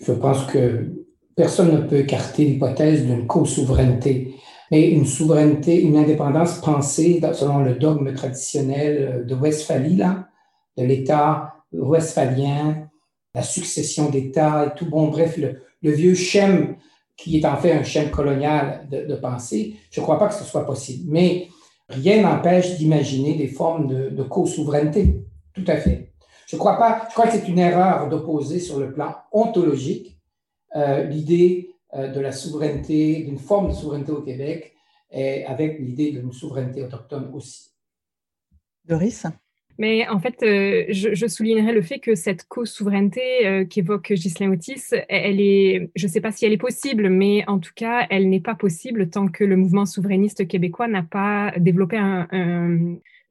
je 0.05 0.13
pense 0.13 0.45
que 0.47 0.91
personne 1.37 1.73
ne 1.73 1.81
peut 1.87 2.01
écarter 2.01 2.45
l'hypothèse 2.45 3.07
d'une 3.07 3.27
co-souveraineté. 3.27 4.35
Mais 4.71 4.89
une 4.91 5.07
souveraineté, 5.07 5.81
une 5.81 5.97
indépendance 5.97 6.61
pensée 6.61 7.21
selon 7.33 7.59
le 7.59 7.75
dogme 7.75 8.13
traditionnel 8.15 9.25
de 9.27 9.35
Westphalie, 9.35 9.97
là, 9.97 10.29
de 10.77 10.85
l'État 10.85 11.55
westphalien, 11.73 12.89
la 13.35 13.43
succession 13.43 14.11
d'États 14.11 14.67
et 14.67 14.79
tout. 14.79 14.89
Bon, 14.89 15.09
bref, 15.09 15.39
le, 15.39 15.91
vieux 15.91 16.15
schème 16.15 16.77
qui 17.17 17.39
est 17.39 17.45
en 17.45 17.57
fait 17.57 17.73
un 17.73 17.83
schème 17.83 18.11
colonial 18.11 18.87
de, 18.91 19.07
de 19.07 19.15
pensée, 19.17 19.77
je 19.91 20.01
ne 20.01 20.05
crois 20.05 20.19
pas 20.19 20.29
que 20.29 20.35
ce 20.35 20.45
soit 20.45 20.67
possible. 20.67 21.05
Mais 21.11 21.49
rien 21.91 22.23
n'empêche 22.23 22.77
d'imaginer 22.77 23.35
des 23.35 23.49
formes 23.49 23.87
de, 23.89 24.23
co-souveraineté. 24.23 25.25
Tout 25.53 25.65
à 25.67 25.77
fait. 25.77 26.13
Je 26.47 26.57
crois 26.57 26.79
pas, 26.79 27.07
je 27.09 27.15
crois 27.15 27.27
que 27.27 27.33
c'est 27.33 27.49
une 27.49 27.59
erreur 27.59 28.09
d'opposer 28.09 28.59
sur 28.59 28.81
le 28.81 28.93
plan 28.93 29.15
ontologique 29.33 30.19
euh, 30.77 31.05
l'idée 31.05 31.75
euh, 31.95 32.09
de 32.09 32.21
la 32.21 32.33
souveraineté, 32.33 33.25
d'une 33.25 33.39
forme 33.39 33.69
de 33.69 33.75
souveraineté 33.75 34.13
au 34.13 34.23
Québec, 34.23 34.75
et 35.11 35.45
avec 35.45 35.79
l'idée 35.81 36.13
d'une 36.13 36.33
souveraineté 36.33 36.83
autochtone 36.83 37.31
aussi. 37.35 37.71
Doris? 38.85 39.27
Mais 39.81 40.07
en 40.09 40.21
fait, 40.21 40.43
euh, 40.43 40.85
je, 40.91 41.27
soulignerais 41.27 41.73
le 41.73 41.81
fait 41.81 42.01
que 42.01 42.15
cette 42.15 42.47
co-souveraineté 42.47 43.67
qu'évoque 43.71 44.13
Ghislain 44.13 44.53
Otis, 44.53 44.91
elle 45.09 45.41
est, 45.41 45.91
je 45.97 46.07
ne 46.07 46.13
sais 46.13 46.21
pas 46.21 46.33
si 46.33 46.45
elle 46.45 46.53
est 46.53 46.59
possible, 46.59 47.09
mais 47.09 47.45
en 47.49 47.59
tout 47.59 47.73
cas, 47.75 48.07
elle 48.11 48.29
n'est 48.29 48.41
pas 48.41 48.55
possible 48.55 49.09
tant 49.09 49.27
que 49.27 49.43
le 49.43 49.57
mouvement 49.57 49.87
souverainiste 49.87 50.47
québécois 50.47 50.87
n'a 50.87 51.03
pas 51.03 51.55
développé 51.57 51.97
un, 51.97 52.29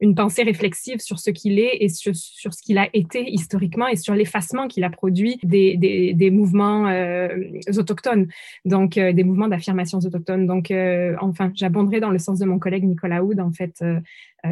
une 0.00 0.14
pensée 0.14 0.42
réflexive 0.42 0.98
sur 0.98 1.18
ce 1.18 1.30
qu'il 1.30 1.58
est 1.58 1.76
et 1.80 1.88
sur, 1.88 2.14
ce 2.14 2.62
qu'il 2.62 2.78
a 2.78 2.88
été 2.94 3.30
historiquement 3.30 3.86
et 3.86 3.96
sur 3.96 4.14
l'effacement 4.14 4.66
qu'il 4.66 4.82
a 4.84 4.90
produit 4.90 5.38
des, 5.42 5.76
des, 5.76 6.14
des 6.14 6.30
mouvements 6.30 6.88
euh, 6.88 7.28
autochtones, 7.76 8.28
donc 8.64 8.96
euh, 8.96 9.12
des 9.12 9.24
mouvements 9.24 9.48
d'affirmation 9.48 9.98
autochtones. 9.98 10.46
Donc, 10.46 10.70
euh, 10.70 11.14
enfin, 11.20 11.52
j'abonderai 11.54 12.00
dans 12.00 12.10
le 12.10 12.18
sens 12.18 12.38
de 12.38 12.46
mon 12.46 12.58
collègue 12.58 12.84
Nicolas 12.84 13.22
Houd, 13.22 13.40
en 13.40 13.52
fait, 13.52 13.84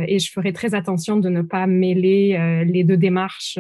et 0.07 0.19
je 0.19 0.31
ferai 0.31 0.53
très 0.53 0.75
attention 0.75 1.17
de 1.17 1.31
ne 1.31 1.41
pas 1.41 1.67
mêler 1.67 2.63
les 2.67 2.85
deux 2.85 2.99
démarches 2.99 3.59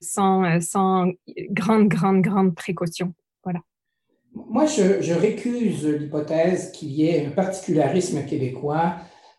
sans, 0.00 0.60
sans 0.60 1.12
grande, 1.50 1.88
grande, 1.88 2.22
grande 2.22 2.54
précaution. 2.54 3.12
Voilà. 3.42 3.60
Moi, 4.34 4.64
je, 4.64 5.02
je 5.02 5.12
récuse 5.12 5.86
l'hypothèse 5.86 6.72
qu'il 6.72 6.90
y 6.92 7.06
ait 7.06 7.26
un 7.26 7.30
particularisme 7.30 8.24
québécois 8.24 8.96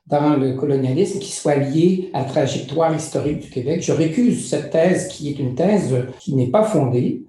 dans 0.07 0.35
le 0.35 0.53
colonialisme 0.53 1.19
qui 1.19 1.31
soit 1.31 1.55
lié 1.55 2.09
à 2.13 2.19
la 2.19 2.25
trajectoire 2.25 2.95
historique 2.95 3.39
du 3.39 3.49
Québec. 3.49 3.81
Je 3.81 3.91
récuse 3.91 4.47
cette 4.47 4.69
thèse 4.69 5.07
qui 5.07 5.29
est 5.29 5.39
une 5.39 5.55
thèse 5.55 5.95
qui 6.19 6.35
n'est 6.35 6.51
pas 6.51 6.63
fondée. 6.63 7.23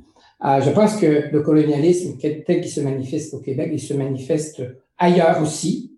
Euh, 0.45 0.61
je 0.61 0.71
pense 0.71 0.97
que 0.97 1.31
le 1.33 1.41
colonialisme 1.41 2.19
tel 2.19 2.45
qu'il 2.45 2.71
se 2.71 2.81
manifeste 2.81 3.33
au 3.33 3.41
Québec, 3.41 3.71
il 3.73 3.81
se 3.81 3.95
manifeste 3.95 4.63
ailleurs 4.99 5.41
aussi, 5.43 5.93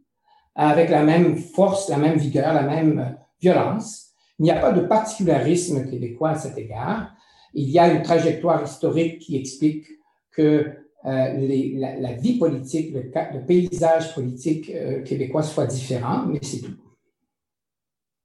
avec 0.55 0.91
la 0.91 1.03
même 1.03 1.37
force, 1.37 1.88
la 1.88 1.97
même 1.97 2.19
vigueur, 2.19 2.55
la 2.55 2.62
même 2.62 3.17
violence. 3.41 4.12
Il 4.38 4.45
n'y 4.45 4.51
a 4.51 4.61
pas 4.61 4.73
de 4.73 4.83
particularisme 4.83 5.88
québécois 5.91 6.31
à 6.31 6.35
cet 6.37 6.57
égard. 6.59 7.12
Il 7.55 7.69
y 7.71 7.79
a 7.79 7.93
une 7.93 8.03
trajectoire 8.03 8.62
historique 8.62 9.19
qui 9.19 9.37
explique 9.37 9.87
que 10.31 10.75
euh, 11.09 11.33
les, 11.35 11.75
la, 11.77 11.97
la, 11.97 12.12
vie 12.12 12.38
politique, 12.38 12.92
le, 12.92 13.03
le 13.03 13.47
paysage 13.47 14.14
politique 14.14 14.71
euh, 14.71 15.03
québécois 15.03 15.42
soit 15.42 15.66
différent, 15.66 16.27
mais 16.27 16.38
c'est 16.42 16.61
tout. 16.61 16.77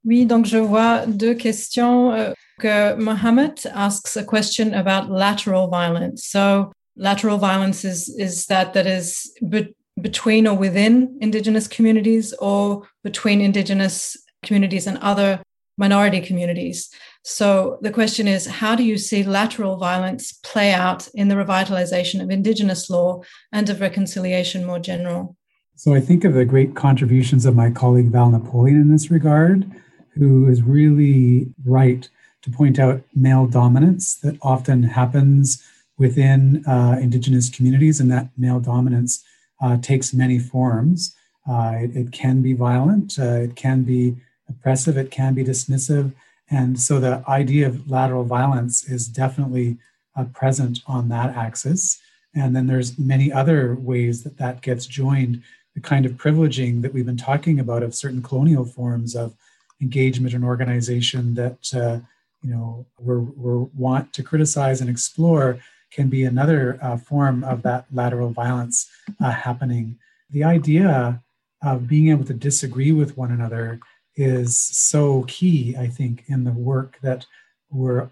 Oui, 0.05 0.25
donc 0.25 0.45
je 0.45 0.57
vois 0.57 1.05
deux 1.07 1.33
questions. 1.33 2.11
Que 2.59 2.95
Mohammed 2.95 3.65
asks 3.73 4.15
a 4.15 4.23
question 4.23 4.73
about 4.73 5.09
lateral 5.09 5.67
violence. 5.69 6.25
So 6.25 6.71
lateral 6.95 7.39
violence 7.39 7.83
is 7.83 8.09
is 8.19 8.45
that 8.47 8.73
that 8.73 8.85
is 8.85 9.33
be 9.41 9.73
between 10.01 10.47
or 10.47 10.55
within 10.55 11.17
indigenous 11.21 11.67
communities 11.67 12.33
or 12.39 12.83
between 13.03 13.41
indigenous 13.41 14.17
communities 14.43 14.87
and 14.87 14.97
other 14.99 15.39
minority 15.77 16.21
communities. 16.21 16.89
So 17.23 17.79
the 17.81 17.91
question 17.91 18.27
is, 18.27 18.45
how 18.45 18.75
do 18.75 18.83
you 18.83 18.97
see 18.97 19.23
lateral 19.23 19.77
violence 19.77 20.33
play 20.33 20.73
out 20.73 21.07
in 21.13 21.29
the 21.29 21.35
revitalization 21.35 22.21
of 22.21 22.29
Indigenous 22.29 22.89
law 22.89 23.21
and 23.51 23.69
of 23.69 23.81
reconciliation 23.81 24.65
more 24.65 24.79
general? 24.79 25.37
So 25.75 25.93
I 25.93 25.99
think 25.99 26.23
of 26.23 26.33
the 26.33 26.45
great 26.45 26.75
contributions 26.75 27.45
of 27.45 27.55
my 27.55 27.71
colleague 27.71 28.11
Val 28.11 28.29
Napoleon 28.29 28.79
in 28.79 28.91
this 28.91 29.09
regard, 29.09 29.69
who 30.13 30.47
is 30.47 30.61
really 30.61 31.47
right 31.65 32.07
to 32.43 32.51
point 32.51 32.77
out 32.77 33.01
male 33.15 33.47
dominance 33.47 34.15
that 34.15 34.37
often 34.41 34.83
happens 34.83 35.63
within 35.97 36.63
uh, 36.67 36.97
Indigenous 37.01 37.49
communities, 37.49 37.99
and 37.99 38.11
that 38.11 38.29
male 38.37 38.59
dominance 38.59 39.23
uh, 39.61 39.77
takes 39.77 40.13
many 40.13 40.37
forms. 40.37 41.15
Uh, 41.49 41.73
it, 41.77 41.95
it, 41.95 42.11
can 42.11 42.41
be 42.41 42.53
violent, 42.53 43.17
uh, 43.19 43.41
it 43.41 43.55
can 43.55 43.83
be 43.83 44.15
oppressive, 44.49 44.97
it 44.97 45.11
can 45.11 45.33
be 45.33 45.43
dismissive, 45.43 46.13
and 46.49 46.79
so 46.79 46.99
the 46.99 47.23
idea 47.27 47.67
of 47.67 47.89
lateral 47.89 48.23
violence 48.23 48.87
is 48.87 49.07
definitely 49.07 49.77
uh, 50.15 50.25
present 50.25 50.79
on 50.85 51.09
that 51.09 51.35
axis. 51.35 51.99
And 52.35 52.55
then 52.55 52.67
there's 52.67 52.99
many 52.99 53.31
other 53.31 53.75
ways 53.75 54.23
that 54.23 54.37
that 54.37 54.61
gets 54.61 54.85
joined. 54.85 55.41
The 55.75 55.81
kind 55.81 56.05
of 56.05 56.13
privileging 56.13 56.81
that 56.81 56.93
we've 56.93 57.05
been 57.05 57.17
talking 57.17 57.59
about 57.59 57.83
of 57.83 57.95
certain 57.95 58.21
colonial 58.21 58.65
forms 58.65 59.15
of 59.15 59.35
engagement 59.81 60.33
and 60.33 60.43
organization 60.43 61.33
that 61.35 61.73
uh, 61.73 61.99
you 62.43 62.51
know 62.51 62.85
we're 62.99 63.67
want 63.75 64.13
to 64.13 64.23
criticize 64.23 64.81
and 64.81 64.89
explore 64.89 65.59
can 65.91 66.09
be 66.09 66.23
another 66.23 66.79
uh, 66.81 66.97
form 66.97 67.43
of 67.43 67.61
that 67.63 67.85
lateral 67.91 68.29
violence 68.29 68.89
uh, 69.23 69.31
happening. 69.31 69.97
The 70.29 70.43
idea 70.43 71.21
of 71.61 71.87
being 71.87 72.09
able 72.09 72.25
to 72.25 72.33
disagree 72.33 72.91
with 72.91 73.17
one 73.17 73.31
another 73.31 73.79
is 74.15 74.57
so 74.57 75.23
key, 75.27 75.75
I 75.77 75.87
think, 75.87 76.23
in 76.27 76.43
the 76.43 76.51
work 76.51 76.99
that 77.01 77.25
we're 77.69 78.09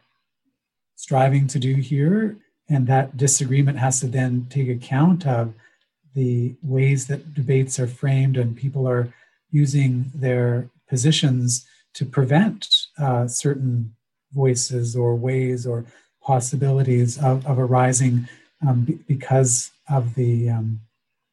striving 0.96 1.48
to 1.48 1.60
do 1.60 1.76
here. 1.76 2.38
And 2.70 2.88
that 2.88 3.18
disagreement 3.18 3.78
has 3.80 4.00
to 4.00 4.08
then 4.08 4.48
take 4.50 4.70
account 4.70 5.28
of 5.28 5.54
the 6.14 6.56
ways 6.62 7.08
that 7.08 7.34
debates 7.34 7.80
are 7.80 7.88
framed 7.88 8.38
and 8.38 8.56
people 8.56 8.88
are 8.88 9.14
using 9.50 10.12
their 10.14 10.70
positions 10.88 11.66
to 11.94 12.06
prevent 12.06 12.68
uh, 12.98 13.28
certain 13.28 13.94
voices 14.32 14.96
or 14.96 15.16
ways 15.16 15.66
or 15.66 15.86
possibilities 16.22 17.18
of, 17.18 17.46
of 17.46 17.60
arising 17.60 18.28
um, 18.66 18.84
b- 18.84 19.00
because 19.08 19.72
of 19.90 20.16
the 20.16 20.50
um, 20.50 20.80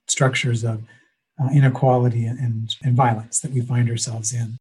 structures 0.06 0.64
of 0.64 0.82
uh, 1.42 1.48
inequality 1.52 2.26
and, 2.26 2.74
and 2.82 2.96
violence 2.96 3.40
that 3.40 3.52
we 3.52 3.60
find 3.60 3.88
ourselves 3.88 4.32
in. 4.32 4.58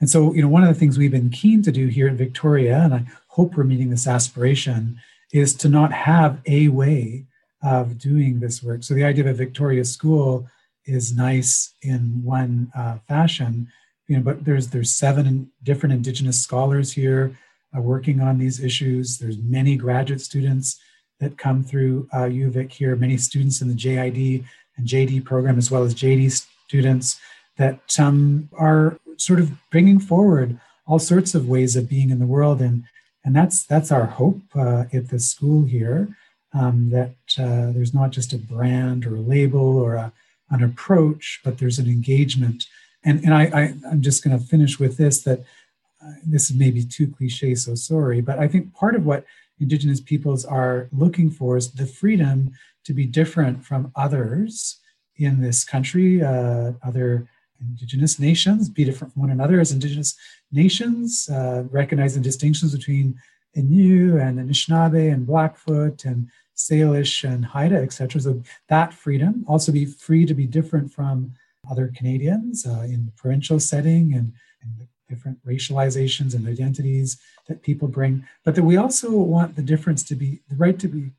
And 0.00 0.08
so, 0.08 0.32
you 0.32 0.42
know, 0.42 0.48
one 0.48 0.62
of 0.62 0.68
the 0.68 0.78
things 0.78 0.96
we've 0.96 1.10
been 1.10 1.30
keen 1.30 1.62
to 1.62 1.72
do 1.72 1.88
here 1.88 2.08
in 2.08 2.16
Victoria, 2.16 2.78
and 2.78 2.94
I 2.94 3.04
hope 3.28 3.54
we're 3.54 3.64
meeting 3.64 3.90
this 3.90 4.06
aspiration, 4.06 5.00
is 5.32 5.54
to 5.54 5.68
not 5.68 5.92
have 5.92 6.40
a 6.46 6.68
way 6.68 7.26
of 7.62 7.98
doing 7.98 8.38
this 8.38 8.62
work. 8.62 8.84
So 8.84 8.94
the 8.94 9.04
idea 9.04 9.24
of 9.24 9.30
a 9.30 9.34
Victoria 9.34 9.84
school 9.84 10.48
is 10.86 11.16
nice 11.16 11.74
in 11.82 12.22
one 12.24 12.70
uh, 12.76 12.98
fashion, 13.08 13.68
you 14.06 14.16
know, 14.16 14.22
but 14.22 14.44
there's 14.44 14.68
there's 14.68 14.94
seven 14.94 15.50
different 15.62 15.92
Indigenous 15.92 16.40
scholars 16.40 16.92
here 16.92 17.36
uh, 17.76 17.80
working 17.80 18.20
on 18.20 18.38
these 18.38 18.62
issues. 18.62 19.18
There's 19.18 19.38
many 19.38 19.76
graduate 19.76 20.20
students 20.20 20.80
that 21.20 21.36
come 21.36 21.62
through 21.62 22.08
uh, 22.12 22.28
UVic 22.28 22.72
here, 22.72 22.96
many 22.96 23.16
students 23.16 23.60
in 23.60 23.68
the 23.68 23.74
JID 23.74 24.44
and 24.78 24.86
JD 24.86 25.24
program, 25.24 25.58
as 25.58 25.70
well 25.70 25.82
as 25.82 25.94
JD 25.94 26.46
students 26.66 27.20
that 27.56 27.98
um, 27.98 28.48
are 28.56 28.98
sort 29.16 29.40
of 29.40 29.52
bringing 29.70 29.98
forward 29.98 30.58
all 30.86 30.98
sorts 30.98 31.34
of 31.34 31.48
ways 31.48 31.76
of 31.76 31.88
being 31.88 32.10
in 32.10 32.18
the 32.18 32.26
world. 32.26 32.62
And, 32.62 32.84
and 33.24 33.36
that's, 33.36 33.64
that's 33.66 33.92
our 33.92 34.06
hope 34.06 34.40
uh, 34.54 34.84
at 34.92 35.10
the 35.10 35.18
school 35.18 35.66
here, 35.66 36.16
um, 36.54 36.90
that 36.90 37.16
uh, 37.38 37.72
there's 37.72 37.92
not 37.92 38.10
just 38.10 38.32
a 38.32 38.38
brand 38.38 39.04
or 39.04 39.16
a 39.16 39.20
label 39.20 39.76
or 39.76 39.96
a, 39.96 40.12
an 40.50 40.62
approach, 40.62 41.40
but 41.44 41.58
there's 41.58 41.78
an 41.78 41.88
engagement. 41.88 42.64
And, 43.04 43.22
and 43.22 43.34
I, 43.34 43.42
I, 43.44 43.74
I'm 43.90 44.00
just 44.00 44.24
going 44.24 44.38
to 44.38 44.42
finish 44.44 44.78
with 44.78 44.96
this, 44.96 45.22
that 45.22 45.40
uh, 46.02 46.12
this 46.24 46.50
is 46.50 46.56
maybe 46.56 46.84
too 46.84 47.08
cliche, 47.08 47.54
so 47.54 47.74
sorry, 47.74 48.20
but 48.20 48.38
I 48.38 48.48
think 48.48 48.72
part 48.72 48.94
of 48.94 49.04
what 49.04 49.26
Indigenous 49.60 50.00
peoples 50.00 50.44
are 50.44 50.88
looking 50.92 51.30
for 51.30 51.56
is 51.56 51.72
the 51.72 51.86
freedom 51.86 52.52
to 52.88 52.94
be 52.94 53.04
different 53.04 53.62
from 53.62 53.92
others 53.96 54.80
in 55.16 55.42
this 55.42 55.62
country, 55.62 56.22
uh, 56.22 56.72
other 56.82 57.28
Indigenous 57.60 58.18
nations, 58.18 58.70
be 58.70 58.82
different 58.82 59.12
from 59.12 59.20
one 59.20 59.30
another 59.30 59.60
as 59.60 59.72
Indigenous 59.72 60.16
nations, 60.50 61.28
uh, 61.28 61.64
recognize 61.70 62.14
the 62.14 62.20
distinctions 62.20 62.74
between 62.74 63.14
Innu 63.54 64.18
and 64.26 64.38
Anishinaabe 64.38 65.12
and 65.12 65.26
Blackfoot 65.26 66.06
and 66.06 66.30
Salish 66.56 67.28
and 67.28 67.44
Haida, 67.44 67.76
etc. 67.76 68.22
So 68.22 68.42
that 68.68 68.94
freedom, 68.94 69.44
also 69.46 69.70
be 69.70 69.84
free 69.84 70.24
to 70.24 70.32
be 70.32 70.46
different 70.46 70.90
from 70.90 71.34
other 71.70 71.92
Canadians 71.94 72.66
uh, 72.66 72.86
in 72.94 73.04
the 73.04 73.12
provincial 73.16 73.60
setting 73.60 74.14
and, 74.14 74.32
and 74.62 74.70
the 74.78 74.88
different 75.10 75.44
racializations 75.44 76.34
and 76.34 76.48
identities 76.48 77.20
that 77.48 77.62
people 77.62 77.88
bring, 77.88 78.24
but 78.46 78.54
that 78.54 78.62
we 78.62 78.78
also 78.78 79.10
want 79.10 79.56
the 79.56 79.62
difference 79.62 80.02
to 80.04 80.14
be 80.14 80.40
the 80.48 80.56
right 80.56 80.78
to 80.78 80.88
be 80.88 81.10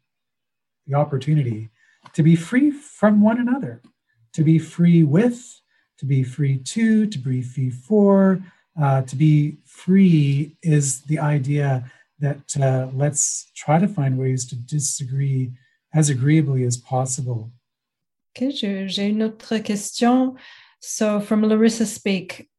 the 0.89 0.97
opportunity 0.97 1.69
to 2.13 2.23
be 2.23 2.35
free 2.35 2.71
from 2.71 3.21
one 3.21 3.39
another, 3.39 3.81
to 4.33 4.43
be 4.43 4.57
free 4.57 5.03
with, 5.03 5.61
to 5.99 6.05
be 6.05 6.23
free 6.23 6.57
to, 6.57 7.05
to 7.05 7.17
be 7.17 7.41
free 7.41 7.69
for. 7.69 8.41
Uh, 8.81 9.01
to 9.03 9.15
be 9.15 9.57
free 9.65 10.55
is 10.63 11.01
the 11.01 11.19
idea 11.19 11.91
that 12.19 12.57
uh, 12.61 12.87
let's 12.93 13.51
try 13.55 13.77
to 13.79 13.87
find 13.87 14.17
ways 14.17 14.45
to 14.45 14.55
disagree 14.55 15.51
as 15.93 16.09
agreeably 16.09 16.63
as 16.63 16.77
possible. 16.77 17.51
Okay, 18.35 18.51
j'ai 18.51 19.09
une 19.09 19.23
autre 19.23 19.59
question. 19.59 20.35
So, 20.81 21.19
from 21.19 21.43
Larissa 21.43 21.85
Speak, 21.85 22.49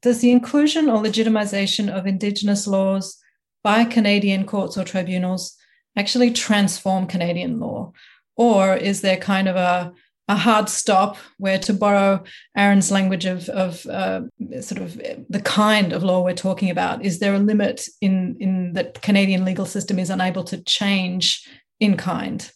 does 0.00 0.20
the 0.20 0.30
inclusion 0.30 0.88
or 0.88 1.02
legitimization 1.02 1.90
of 1.90 2.06
Indigenous 2.06 2.66
laws 2.66 3.18
by 3.62 3.84
Canadian 3.84 4.46
courts 4.46 4.78
or 4.78 4.84
tribunals 4.84 5.56
actually 5.96 6.30
transform 6.30 7.06
Canadian 7.06 7.60
law? 7.60 7.92
Or 8.36 8.74
is 8.74 9.00
there 9.00 9.16
kind 9.16 9.48
of 9.48 9.56
a 9.56 9.92
a 10.30 10.36
hard 10.36 10.68
stop 10.68 11.16
where 11.38 11.58
to 11.58 11.74
borrow 11.74 12.22
aaron's 12.56 12.92
language 12.92 13.24
of, 13.24 13.48
of 13.48 13.84
uh, 13.86 14.20
sort 14.60 14.80
of 14.80 14.96
the 15.28 15.42
kind 15.42 15.92
of 15.92 16.04
law 16.04 16.22
we're 16.22 16.32
talking 16.32 16.70
about 16.70 17.04
is 17.04 17.18
there 17.18 17.34
a 17.34 17.38
limit 17.38 17.88
in 18.00 18.36
in 18.38 18.72
that 18.74 19.02
canadian 19.02 19.44
legal 19.44 19.66
system 19.66 19.98
is 19.98 20.08
unable 20.08 20.44
to 20.44 20.62
change 20.62 21.48
in 21.80 21.96
kind 21.96 22.52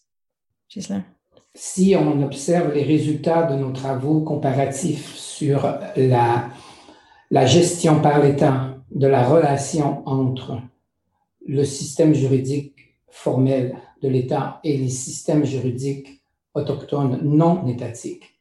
Ghislain? 0.72 1.04
si 1.56 1.96
on 1.96 2.22
observe 2.22 2.72
les 2.74 2.84
résultats 2.84 3.42
de 3.42 3.56
nos 3.56 3.72
travaux 3.72 4.20
comparatifs 4.20 5.14
sur 5.14 5.78
la, 5.96 6.50
la 7.30 7.46
gestion 7.46 8.00
par 8.00 8.22
l'État 8.22 8.76
de 8.90 9.06
la 9.06 9.24
relation 9.24 10.02
entre 10.06 10.60
le 11.46 11.64
système 11.64 12.12
juridique 12.12 12.83
formel 13.14 13.76
de 14.02 14.08
l'État 14.08 14.60
et 14.64 14.76
les 14.76 14.88
systèmes 14.88 15.44
juridiques 15.44 16.22
autochtones 16.52 17.20
non 17.22 17.66
étatiques. 17.68 18.40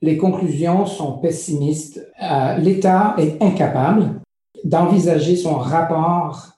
Les 0.00 0.16
conclusions 0.16 0.86
sont 0.86 1.18
pessimistes. 1.18 2.00
Euh, 2.22 2.56
L'État 2.56 3.16
est 3.18 3.42
incapable 3.42 4.22
d'envisager 4.64 5.36
son 5.36 5.56
rapport 5.56 6.52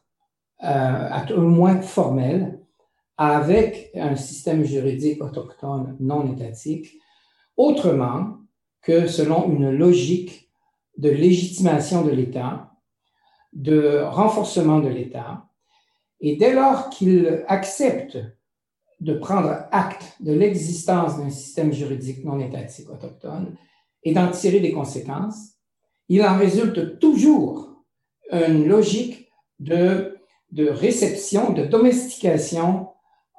euh, 0.63 1.09
à 1.11 1.23
tout 1.23 1.41
moins 1.41 1.81
formel 1.81 2.61
avec 3.17 3.91
un 3.95 4.15
système 4.15 4.63
juridique 4.63 5.23
autochtone 5.23 5.97
non 5.99 6.31
étatique 6.31 6.99
autrement 7.57 8.37
que 8.83 9.07
selon 9.07 9.51
une 9.51 9.71
logique 9.71 10.51
de 10.99 11.09
légitimation 11.09 12.03
de 12.03 12.11
l'État, 12.11 12.71
de 13.53 14.03
renforcement 14.05 14.81
de 14.81 14.89
l'État. 14.89 15.47
Et 16.23 16.37
dès 16.37 16.55
lors 16.55 16.89
qu'il 16.89 17.45
accepte 17.49 18.17
de 19.01 19.15
prendre 19.15 19.67
acte 19.73 20.17
de 20.21 20.33
l'existence 20.33 21.19
d'un 21.19 21.31
système 21.31 21.73
juridique 21.73 22.25
non 22.25 22.39
étatique 22.39 22.89
autochtone 22.89 23.57
et 24.05 24.13
d'en 24.13 24.31
tirer 24.31 24.61
des 24.61 24.73
conséquences, 24.73 25.57
il 26.09 26.23
en 26.23 26.39
résulte 26.39 26.99
toujours 27.01 27.85
une 28.31 28.67
logique 28.67 29.29
de, 29.59 30.17
de 30.53 30.69
réception, 30.69 31.53
de 31.53 31.65
domestication, 31.65 32.89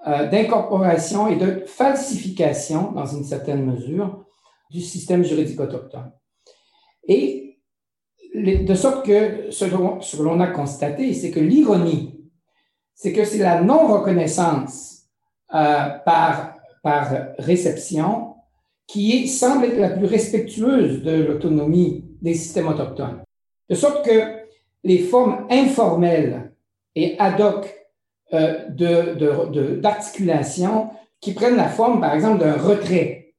euh, 0.06 0.28
d'incorporation 0.28 1.28
et 1.28 1.38
de 1.38 1.64
falsification, 1.66 2.92
dans 2.92 3.06
une 3.06 3.24
certaine 3.24 3.66
mesure, 3.66 4.26
du 4.70 4.82
système 4.82 5.24
juridique 5.24 5.60
autochtone. 5.60 6.12
Et 7.08 7.60
de 8.36 8.74
sorte 8.74 9.06
que 9.06 9.52
ce, 9.52 9.66
que 9.66 10.24
l'on 10.24 10.40
a 10.40 10.48
constaté, 10.48 11.14
c'est 11.14 11.32
que 11.32 11.40
l'ironie, 11.40 12.12
c'est 13.04 13.12
que 13.12 13.26
c'est 13.26 13.39
la 13.39 13.60
non-reconnaissance 13.60 15.08
euh, 15.54 15.89
par, 16.06 16.54
par 16.82 17.10
réception 17.38 18.36
qui 18.88 19.28
semble 19.28 19.66
être 19.66 19.78
la 19.78 19.89
plus 19.89 20.06
respectueuse 20.06 21.04
de 21.04 21.26
l'autonomie 21.26 22.06
des 22.22 22.34
systèmes 22.34 22.70
autochtones. 22.70 23.22
De 23.70 23.76
sorte 23.76 24.06
que 24.06 24.22
les 24.86 24.99
formes 24.99 25.45
informelles 25.49 26.54
et 26.95 27.18
ad 27.20 27.41
hoc 27.41 27.76
euh, 28.32 28.70
d'articulation 29.82 30.91
qui 31.20 31.34
prennent 31.34 31.58
la 31.58 31.68
forme, 31.68 31.99
par 31.99 32.14
exemple, 32.14 32.39
d'un 32.39 32.54
retrait. 32.56 33.34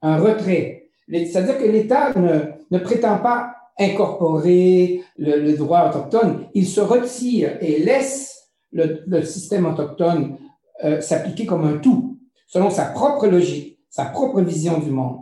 Un 0.00 0.16
retrait. 0.16 0.88
C'est-à-dire 1.10 1.58
que 1.58 1.64
l'État 1.64 2.14
ne, 2.16 2.78
prétend 2.78 3.18
pas 3.18 3.54
incorporer 3.78 5.02
le, 5.18 5.52
droit 5.58 5.90
autochtone, 5.90 6.46
il 6.54 6.66
se 6.66 6.80
retire 6.80 7.58
et 7.60 7.80
laisse 7.80 8.33
le, 8.74 9.22
système 9.22 9.66
autochtone 9.66 10.36
euh, 10.84 11.00
s'appliquer 11.00 11.46
comme 11.46 11.64
un 11.64 11.78
tout, 11.78 12.18
selon 12.46 12.70
sa 12.70 12.86
propre 12.86 13.26
logique, 13.26 13.78
sa 13.88 14.06
propre 14.06 14.40
vision 14.42 14.78
du 14.78 14.90
monde. 14.90 15.20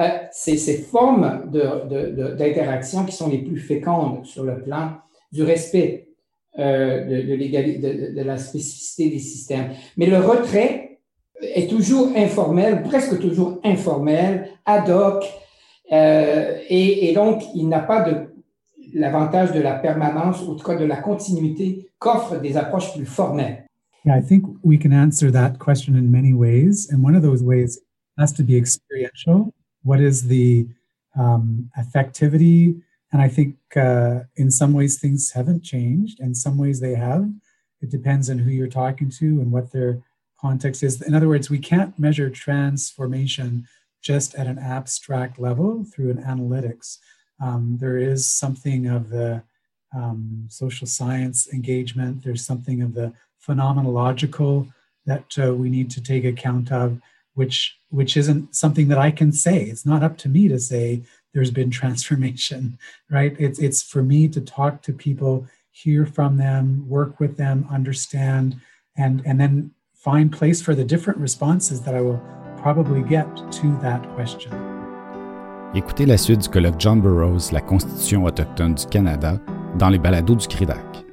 Euh, 0.00 0.08
c'est 0.32 0.56
ces 0.56 0.78
formes 0.78 1.50
d'interaction 1.50 3.04
qui 3.04 3.14
sont 3.14 3.28
les 3.28 3.38
plus 3.38 3.58
fécondes 3.58 4.24
sur 4.26 4.44
le 4.44 4.62
plan 4.62 4.92
du 5.32 5.42
respect 5.42 6.08
euh, 6.58 7.04
de, 7.04 8.14
de, 8.14 8.22
la 8.22 8.36
spécificité 8.38 9.10
des 9.10 9.18
systèmes. 9.18 9.70
Mais 9.96 10.06
le 10.06 10.18
retrait 10.18 11.00
est 11.40 11.68
toujours 11.68 12.12
informel, 12.16 12.82
presque 12.82 13.18
toujours 13.20 13.60
informel, 13.64 14.48
ad 14.64 14.88
hoc, 14.88 15.24
et, 15.88 17.08
et, 17.08 17.12
donc 17.14 17.42
il 17.54 17.68
n'a 17.68 17.78
pas 17.78 18.00
de 18.02 18.35
l'avantage 18.96 19.52
de 19.52 19.60
la 19.60 19.74
permanence, 19.74 20.42
ou 20.42 20.52
en 20.52 20.56
tout 20.56 20.66
cas 20.66 20.76
de 20.76 20.84
la 20.84 20.96
continuité 20.96 21.90
qu'offrent 21.98 22.40
des 22.40 22.56
approches 22.56 22.94
plus 22.94 23.06
formelles. 23.06 23.66
Yeah, 24.04 24.16
I 24.16 24.22
think 24.22 24.44
we 24.62 24.78
can 24.78 24.92
answer 24.92 25.30
that 25.32 25.58
question 25.58 25.96
in 25.96 26.10
many 26.10 26.32
ways. 26.32 26.88
And 26.90 27.02
one 27.02 27.16
of 27.16 27.22
those 27.22 27.42
ways 27.42 27.80
has 28.18 28.32
to 28.34 28.42
be 28.42 28.56
experiential. 28.56 29.52
What 29.82 30.00
is 30.00 30.28
the 30.28 30.68
um, 31.16 31.70
affectivity? 31.76 32.80
And 33.12 33.20
I 33.20 33.28
think 33.28 33.56
uh, 33.76 34.20
in 34.36 34.50
some 34.50 34.72
ways 34.72 34.98
things 34.98 35.32
haven't 35.32 35.62
changed, 35.62 36.20
and 36.20 36.36
some 36.36 36.56
ways 36.56 36.80
they 36.80 36.94
have. 36.94 37.28
It 37.82 37.90
depends 37.90 38.30
on 38.30 38.38
who 38.38 38.50
you're 38.50 38.68
talking 38.68 39.10
to 39.10 39.26
and 39.40 39.52
what 39.52 39.72
their 39.72 40.00
context 40.40 40.82
is. 40.82 41.02
In 41.02 41.14
other 41.14 41.28
words, 41.28 41.50
we 41.50 41.58
can't 41.58 41.98
measure 41.98 42.30
transformation 42.30 43.66
just 44.02 44.34
at 44.36 44.46
an 44.46 44.58
abstract 44.58 45.38
level 45.38 45.84
through 45.84 46.10
an 46.10 46.22
analytics. 46.22 46.98
Um, 47.40 47.76
there 47.80 47.98
is 47.98 48.26
something 48.26 48.86
of 48.86 49.10
the 49.10 49.42
um, 49.94 50.46
social 50.48 50.86
science 50.86 51.52
engagement, 51.52 52.24
there's 52.24 52.44
something 52.44 52.82
of 52.82 52.94
the 52.94 53.12
phenomenological 53.46 54.72
that 55.06 55.38
uh, 55.38 55.54
we 55.54 55.70
need 55.70 55.90
to 55.90 56.02
take 56.02 56.24
account 56.24 56.72
of, 56.72 57.00
which 57.34 57.78
which 57.90 58.16
isn't 58.16 58.54
something 58.54 58.88
that 58.88 58.98
I 58.98 59.10
can 59.10 59.32
say. 59.32 59.62
It's 59.62 59.86
not 59.86 60.02
up 60.02 60.18
to 60.18 60.28
me 60.28 60.48
to 60.48 60.58
say 60.58 61.02
there's 61.32 61.50
been 61.50 61.70
transformation, 61.82 62.78
right? 63.10 63.34
It's 63.38 63.58
it's 63.58 63.82
for 63.82 64.02
me 64.02 64.28
to 64.28 64.40
talk 64.40 64.82
to 64.82 64.92
people, 64.92 65.46
hear 65.70 66.04
from 66.06 66.36
them, 66.36 66.88
work 66.88 67.20
with 67.20 67.36
them, 67.36 67.66
understand, 67.70 68.56
and 68.96 69.22
and 69.24 69.40
then 69.40 69.72
find 69.94 70.32
place 70.32 70.62
for 70.62 70.74
the 70.74 70.84
different 70.84 71.18
responses 71.18 71.82
that 71.82 71.94
I 71.94 72.00
will 72.00 72.22
probably 72.58 73.02
get 73.02 73.52
to 73.52 73.78
that 73.82 74.02
question. 74.14 74.75
Écoutez 75.76 76.06
la 76.06 76.16
suite 76.16 76.40
du 76.40 76.48
colloque 76.48 76.76
John 76.78 77.02
Burroughs, 77.02 77.52
la 77.52 77.60
Constitution 77.60 78.24
autochtone 78.24 78.72
du 78.72 78.86
Canada, 78.86 79.38
dans 79.78 79.90
les 79.90 79.98
balados 79.98 80.36
du 80.36 80.48
CRIDAC. 80.48 81.04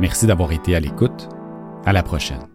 Merci 0.00 0.26
d'avoir 0.26 0.52
été 0.52 0.74
à 0.74 0.80
l'écoute 0.80 1.28
À 1.84 1.92
la 1.92 2.02
prochaine. 2.02 2.53